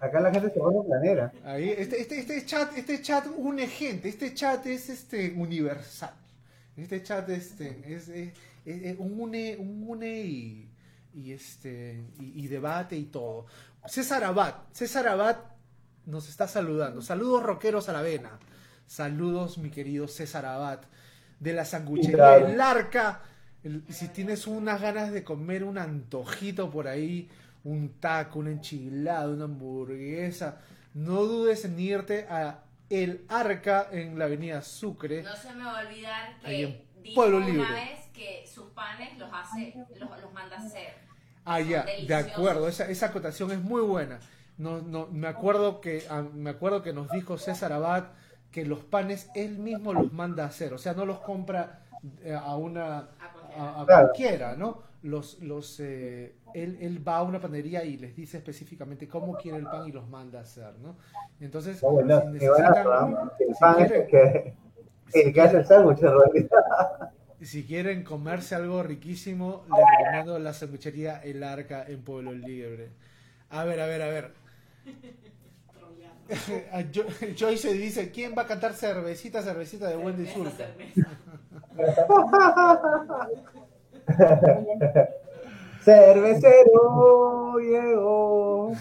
[0.00, 1.32] Acá la gente se pone planera.
[1.44, 6.10] Ahí, este, este, este chat, este chat une gente, este chat es este universal.
[6.76, 8.32] Este chat este, es, es-
[8.66, 10.70] un une, un une y,
[11.14, 13.46] y este y, y debate y todo.
[13.86, 15.36] César Abad, César Abad
[16.06, 17.02] nos está saludando.
[17.02, 18.38] Saludos rockeros a la vena.
[18.86, 20.80] Saludos, mi querido César Abad,
[21.40, 22.36] de la sanguchería.
[22.36, 23.22] El Arca.
[23.62, 27.30] El- si tienes unas ganas de comer un antojito por ahí,
[27.64, 30.60] un taco, una enchilada, una hamburguesa,
[30.92, 35.22] no dudes en irte a El Arca en la avenida Sucre.
[35.22, 37.72] No se me va a olvidar Ahí en que dijo Pueblo una Libre.
[37.72, 40.94] vez que sus panes los hace, los, los manda a hacer.
[41.44, 44.18] Ah, ya, de acuerdo, esa, esa acotación es muy buena.
[44.56, 48.04] No, no, me, acuerdo que, ah, me acuerdo que nos dijo César Abad
[48.50, 51.80] que los panes él mismo los manda a hacer, o sea, no los compra
[52.22, 53.08] eh, a una
[53.58, 54.52] A cualquiera.
[54.52, 54.82] a, ¿no?
[55.02, 59.58] Los, los, eh, él, él va a una panadería y les dice específicamente cómo quiere
[59.58, 60.96] el pan y los manda a hacer, ¿no?
[61.40, 63.30] Entonces, Qué buenazo, si necesitan, ¿no?
[63.38, 64.54] El si pan quieren- es que,
[65.14, 67.10] el que hace el sándwich, en realidad.
[67.44, 72.88] Si quieren comerse algo riquísimo, les recomiendo la sanguchería El Arca en Pueblo Libre.
[73.50, 74.32] A ver, a ver, a ver.
[76.72, 77.04] A Jo-
[77.38, 80.64] Joyce dice, ¿quién va a cantar cervecita, cervecita de Wendy Zulka?
[85.84, 88.72] Cervecero llegó.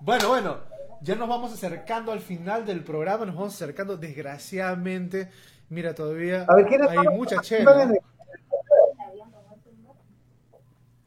[0.00, 0.56] Bueno, bueno,
[1.02, 5.28] ya nos vamos acercando al final del programa, nos vamos acercando desgraciadamente.
[5.70, 7.92] Mira, todavía A ver, hay mucha chela.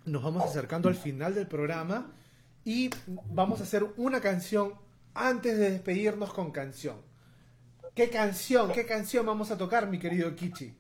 [0.05, 2.11] Nos vamos acercando al final del programa
[2.63, 2.89] y
[3.29, 4.73] vamos a hacer una canción
[5.13, 6.95] antes de despedirnos con canción.
[7.95, 10.77] ¿Qué canción, qué canción vamos a tocar, mi querido Kichi?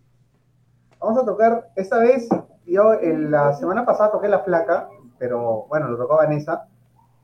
[0.99, 2.29] Vamos a tocar, esta vez,
[2.65, 6.67] yo en la semana pasada toqué La Flaca, pero bueno, lo tocó Vanessa,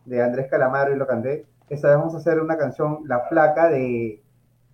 [0.06, 1.46] de Andrés Calamaro y lo canté.
[1.70, 4.22] Esta vez vamos a hacer una canción, La Flaca, de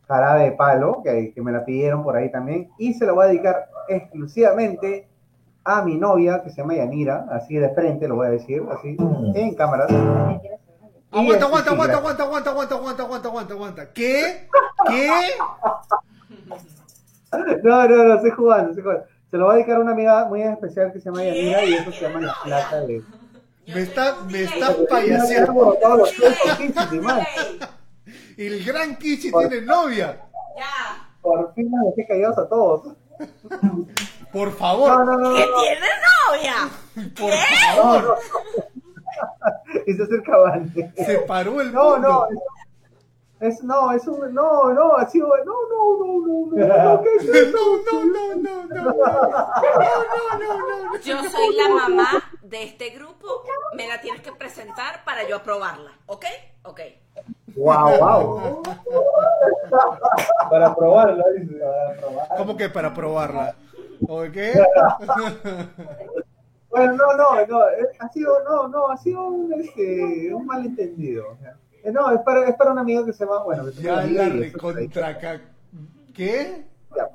[0.08, 3.26] Jarabe de Palo, que, que me la pidieron por ahí también, y se la voy
[3.26, 5.08] a dedicar exclusivamente
[5.64, 8.97] a mi novia, que se llama Yanira, así de frente lo voy a decir, así,
[9.36, 9.89] en cámaras.
[11.12, 13.93] Aguanta, aguanta, aguanta, aguanta, aguanta, aguanta, aguanta, aguanta, aguanta, aguanta.
[13.93, 14.47] ¿Qué?
[14.88, 15.10] ¿Qué?
[17.64, 19.06] No, no, no, estoy jugando, estoy jugando.
[19.32, 21.74] Se lo voy a dedicar a una amiga muy especial que se llama Yanira, y
[21.74, 23.01] eso se llama La Flaca de...
[23.66, 25.76] Me está, me está Ya payaseando.
[28.38, 30.19] El gran Kichi tiene novia.
[30.57, 31.09] Ya.
[31.21, 32.95] Por fin nos dejé callados a todos.
[34.31, 35.36] Por favor, no, no, no.
[35.36, 35.61] ¿Qué no.
[35.61, 35.88] tiene
[36.27, 36.55] novia?
[37.19, 38.17] por No, favor.
[39.86, 40.93] se acerca Vane.
[40.95, 42.07] Se paró el No, mundo.
[42.09, 42.27] no.
[43.39, 44.34] Es, es- no, es un.
[44.34, 45.27] No, no, ha sido.
[45.45, 46.95] No, no, no, no, no.
[46.95, 47.57] no ¿Qué es eso?
[47.91, 50.99] No, no, no, no, no, no, no, no, no, no.
[50.99, 53.43] Yo soy la mamá de este grupo.
[53.75, 55.91] Me la tienes que presentar para yo aprobarla.
[56.07, 56.25] ¿Ok?
[56.63, 56.79] Ok.
[57.56, 58.64] Wow, wow.
[60.49, 62.36] Para probarlo, dice, para.
[62.38, 63.56] ¿Cómo que para probarla?
[64.08, 64.54] ¿O qué?
[66.70, 67.70] Bueno, no, no, no.
[67.70, 71.30] eh, Ha sido, no, no, ha sido un, este, un malentendido.
[71.34, 71.56] o sea.
[71.84, 73.43] Eh, No, es para, es para un amigo que se llama.
[73.43, 75.41] Bueno, que se Ya llama la Miguel y eso, recontra ca-
[76.16, 76.66] ¿Qué?
[76.95, 77.10] Ya,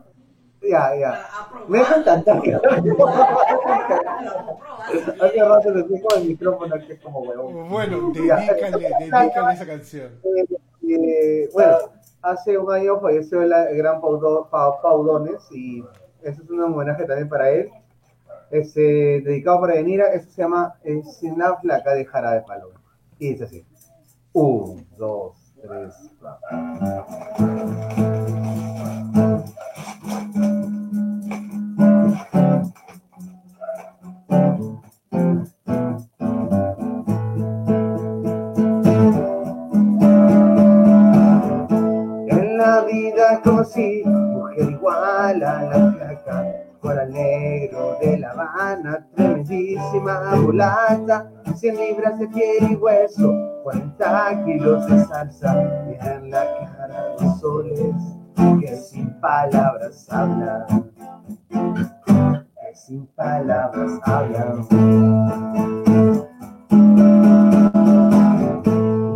[0.63, 1.27] ya, ya.
[1.69, 2.23] Me encanta.
[5.21, 7.69] Hace rato le dijo el micrófono que es como huevón.
[7.69, 8.47] Bueno, dedícale,
[9.53, 10.13] esa canción.
[10.25, 10.47] Eh,
[10.89, 11.77] eh, bueno,
[12.23, 15.85] hace un año falleció el gran Paudones y
[16.23, 17.71] ese es un homenaje también para él.
[18.51, 22.73] Este, dedicado para Yanira, eso se llama eh, Sin la flaca de Jara de Palo.
[23.19, 23.67] Y dice así:
[24.33, 28.18] 1, 2, 3, 4.
[43.59, 46.47] Conocí mujer igual a la flaca,
[46.81, 53.33] coral negro de La Habana, tremendísima mulata, 100 libras de piel y hueso,
[53.65, 55.57] 40 kilos de salsa,
[55.89, 56.45] y en la
[56.77, 57.97] cara dos soles
[58.61, 60.93] que sin palabras hablan,
[61.51, 64.67] que sin palabras hablan.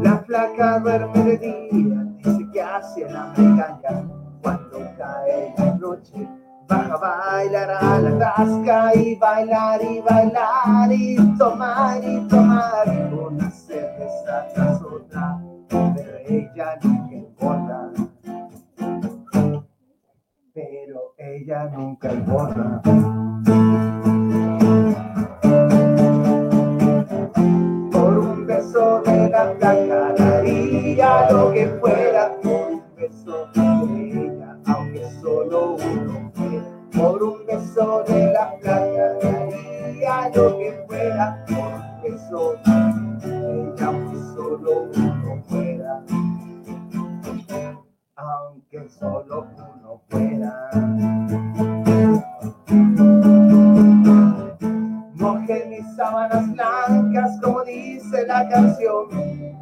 [0.02, 4.11] La flaca duerme de día, dice que hacia la engaña
[5.82, 6.28] noche.
[6.68, 13.50] Baja a bailar a la tasca y bailar y bailar y tomar y tomar una
[13.50, 17.90] cerveza tras otra, pero ella nunca importa.
[20.54, 22.80] Pero ella nunca importa.
[27.92, 33.48] Por un beso de la cacarilla, lo que fuera, un beso
[35.70, 36.32] uno.
[36.92, 44.18] Por un beso de la flaca daría lo que fuera por un beso ella, aunque
[44.34, 46.02] solo uno fuera.
[48.16, 50.70] Aunque solo uno fuera.
[55.14, 59.08] Mojé mis sábanas blancas, como dice la canción,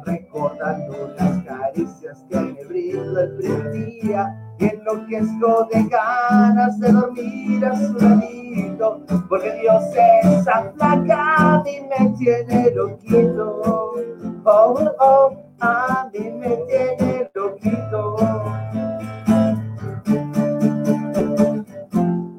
[0.05, 4.40] recordando las caricias que me brindó el primer día.
[4.61, 9.83] Y enloquezco de ganas de dormir a su ladito, porque Dios
[10.23, 13.95] esa flaca a mí me tiene loquito.
[14.43, 18.15] Oh, oh, a mí me tiene loquito.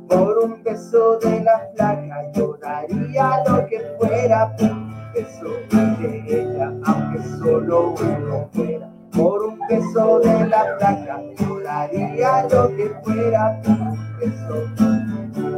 [0.09, 6.23] Por un beso de la flaca yo daría lo que fuera por un beso de
[6.29, 8.92] ella, aunque solo uno fuera.
[9.13, 14.57] Por un beso de la flaca yo daría lo que fuera un beso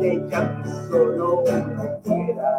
[0.01, 2.51] de aunque solo uno fuera.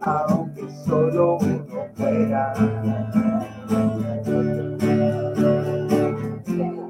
[0.00, 2.52] Aunque solo uno fuera.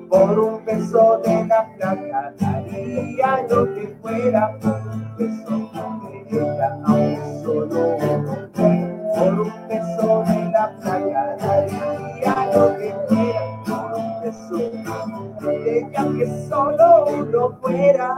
[0.09, 5.55] Por un beso de la flaca daría lo que fuera por un beso
[6.03, 8.87] de ella, aunque solo uno fuera.
[9.17, 11.76] Por un beso de la flaca daría
[12.57, 14.57] lo que fuera por un beso
[15.41, 18.09] de ella, aunque solo uno fuera.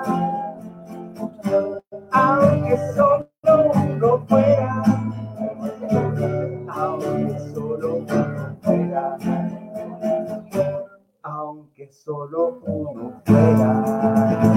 [2.12, 4.82] Aunque solo uno fuera.
[6.68, 9.18] Aunque solo uno fuera
[11.22, 14.48] aunque solo uno fuera.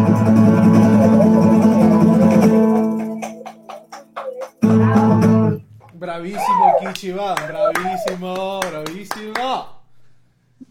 [6.05, 9.81] Bravísimo, Kichiban, bravísimo, bravísimo.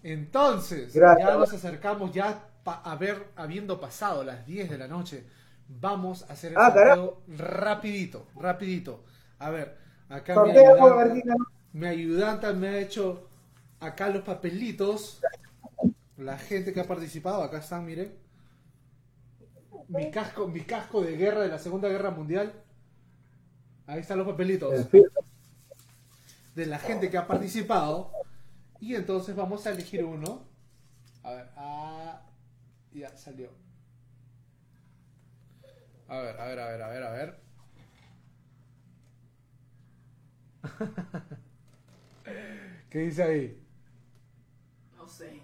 [0.02, 1.28] Entonces, Gracias.
[1.28, 5.24] ya nos acercamos, ya pa- a ver, habiendo pasado las 10 de la noche,
[5.68, 9.04] vamos a hacer el Ah, sorteo rapidito, rapidito.
[9.38, 9.78] A ver,
[10.08, 11.22] acá mi ayudante,
[11.74, 13.28] mi ayudanta me ha hecho
[13.78, 15.20] acá los papelitos.
[16.16, 18.12] La gente que ha participado, acá están, miren.
[19.86, 22.52] Mi casco, mi casco de guerra de la Segunda Guerra Mundial.
[23.90, 25.10] Ahí están los papelitos El
[26.54, 28.12] de la gente que ha participado.
[28.78, 30.46] Y entonces vamos a elegir uno.
[31.24, 32.22] A ver, ah,
[32.92, 33.50] ya salió.
[36.06, 37.40] A ver, a ver, a ver, a ver, a ver.
[42.90, 43.60] ¿Qué dice ahí?
[44.96, 45.42] No sé.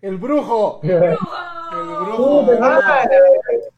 [0.00, 0.78] ¡El brujo!
[0.84, 2.44] ¡El ¡Oh!
[2.44, 3.73] brujo!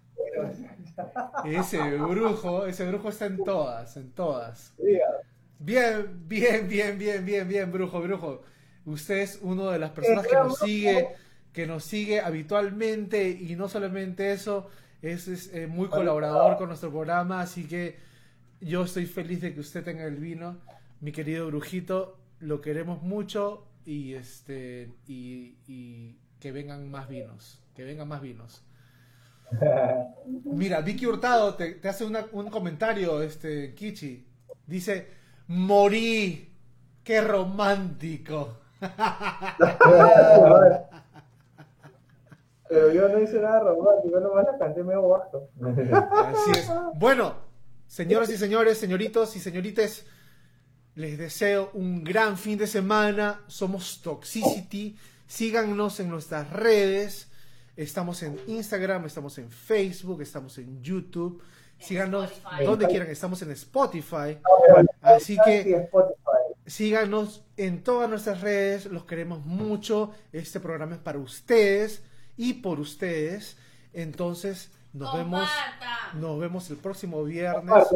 [1.44, 4.74] Ese brujo, ese brujo está en todas, en todas.
[5.58, 8.42] Bien, bien, bien, bien, bien, bien, brujo, brujo.
[8.84, 11.08] Usted es uno de las personas que nos sigue,
[11.52, 14.68] que nos sigue habitualmente y no solamente eso,
[15.02, 17.96] es, es, eh, muy colaborador con nuestro programa, así que
[18.60, 20.58] yo estoy feliz de que usted tenga el vino,
[21.00, 27.84] mi querido brujito, lo queremos mucho y este y, y que vengan más vinos, que
[27.84, 28.65] vengan más vinos.
[30.44, 34.26] Mira, Vicky Hurtado te, te hace una- un comentario, este, Kichi.
[34.66, 35.08] Dice,
[35.48, 36.52] morí,
[37.04, 38.58] qué romántico.
[42.68, 45.48] Pero yo no hice nada romántico, nomás la canté medio bajo.
[46.24, 46.68] Así es.
[46.96, 47.34] Bueno,
[47.86, 50.04] señoras y señores, señoritos y señoritas,
[50.96, 53.42] les deseo un gran fin de semana.
[53.46, 54.98] Somos Toxicity.
[55.28, 57.30] Síganos en nuestras redes.
[57.76, 61.42] Estamos en Instagram, estamos en Facebook, estamos en YouTube.
[61.78, 62.64] Síganos Spotify.
[62.64, 64.38] donde quieran, estamos en Spotify.
[65.02, 65.88] Así que.
[66.64, 70.12] Síganos en todas nuestras redes, los queremos mucho.
[70.32, 72.02] Este programa es para ustedes
[72.36, 73.56] y por ustedes.
[73.92, 75.48] Entonces, nos vemos
[76.14, 77.86] nos vemos el próximo viernes.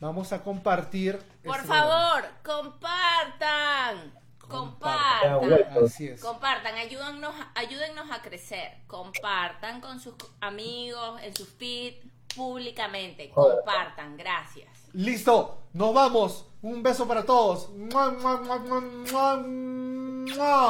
[0.00, 4.19] Vamos a compartir Por este favor, compartan.
[4.50, 5.38] Compartan.
[5.38, 5.40] Compartan.
[5.40, 5.86] programa.
[5.86, 6.20] Así es.
[6.20, 8.78] Compartan, ayúdennos, ayúdennos a crecer.
[8.86, 11.94] Compartan con sus amigos, en sus feed,
[12.34, 13.30] públicamente.
[13.30, 14.68] Compartan, gracias.
[14.92, 16.46] Listo, nos vamos.
[16.62, 17.70] Un beso para todos.
[17.70, 20.68] ¡Mua, mua, mua, mua, mua, mua!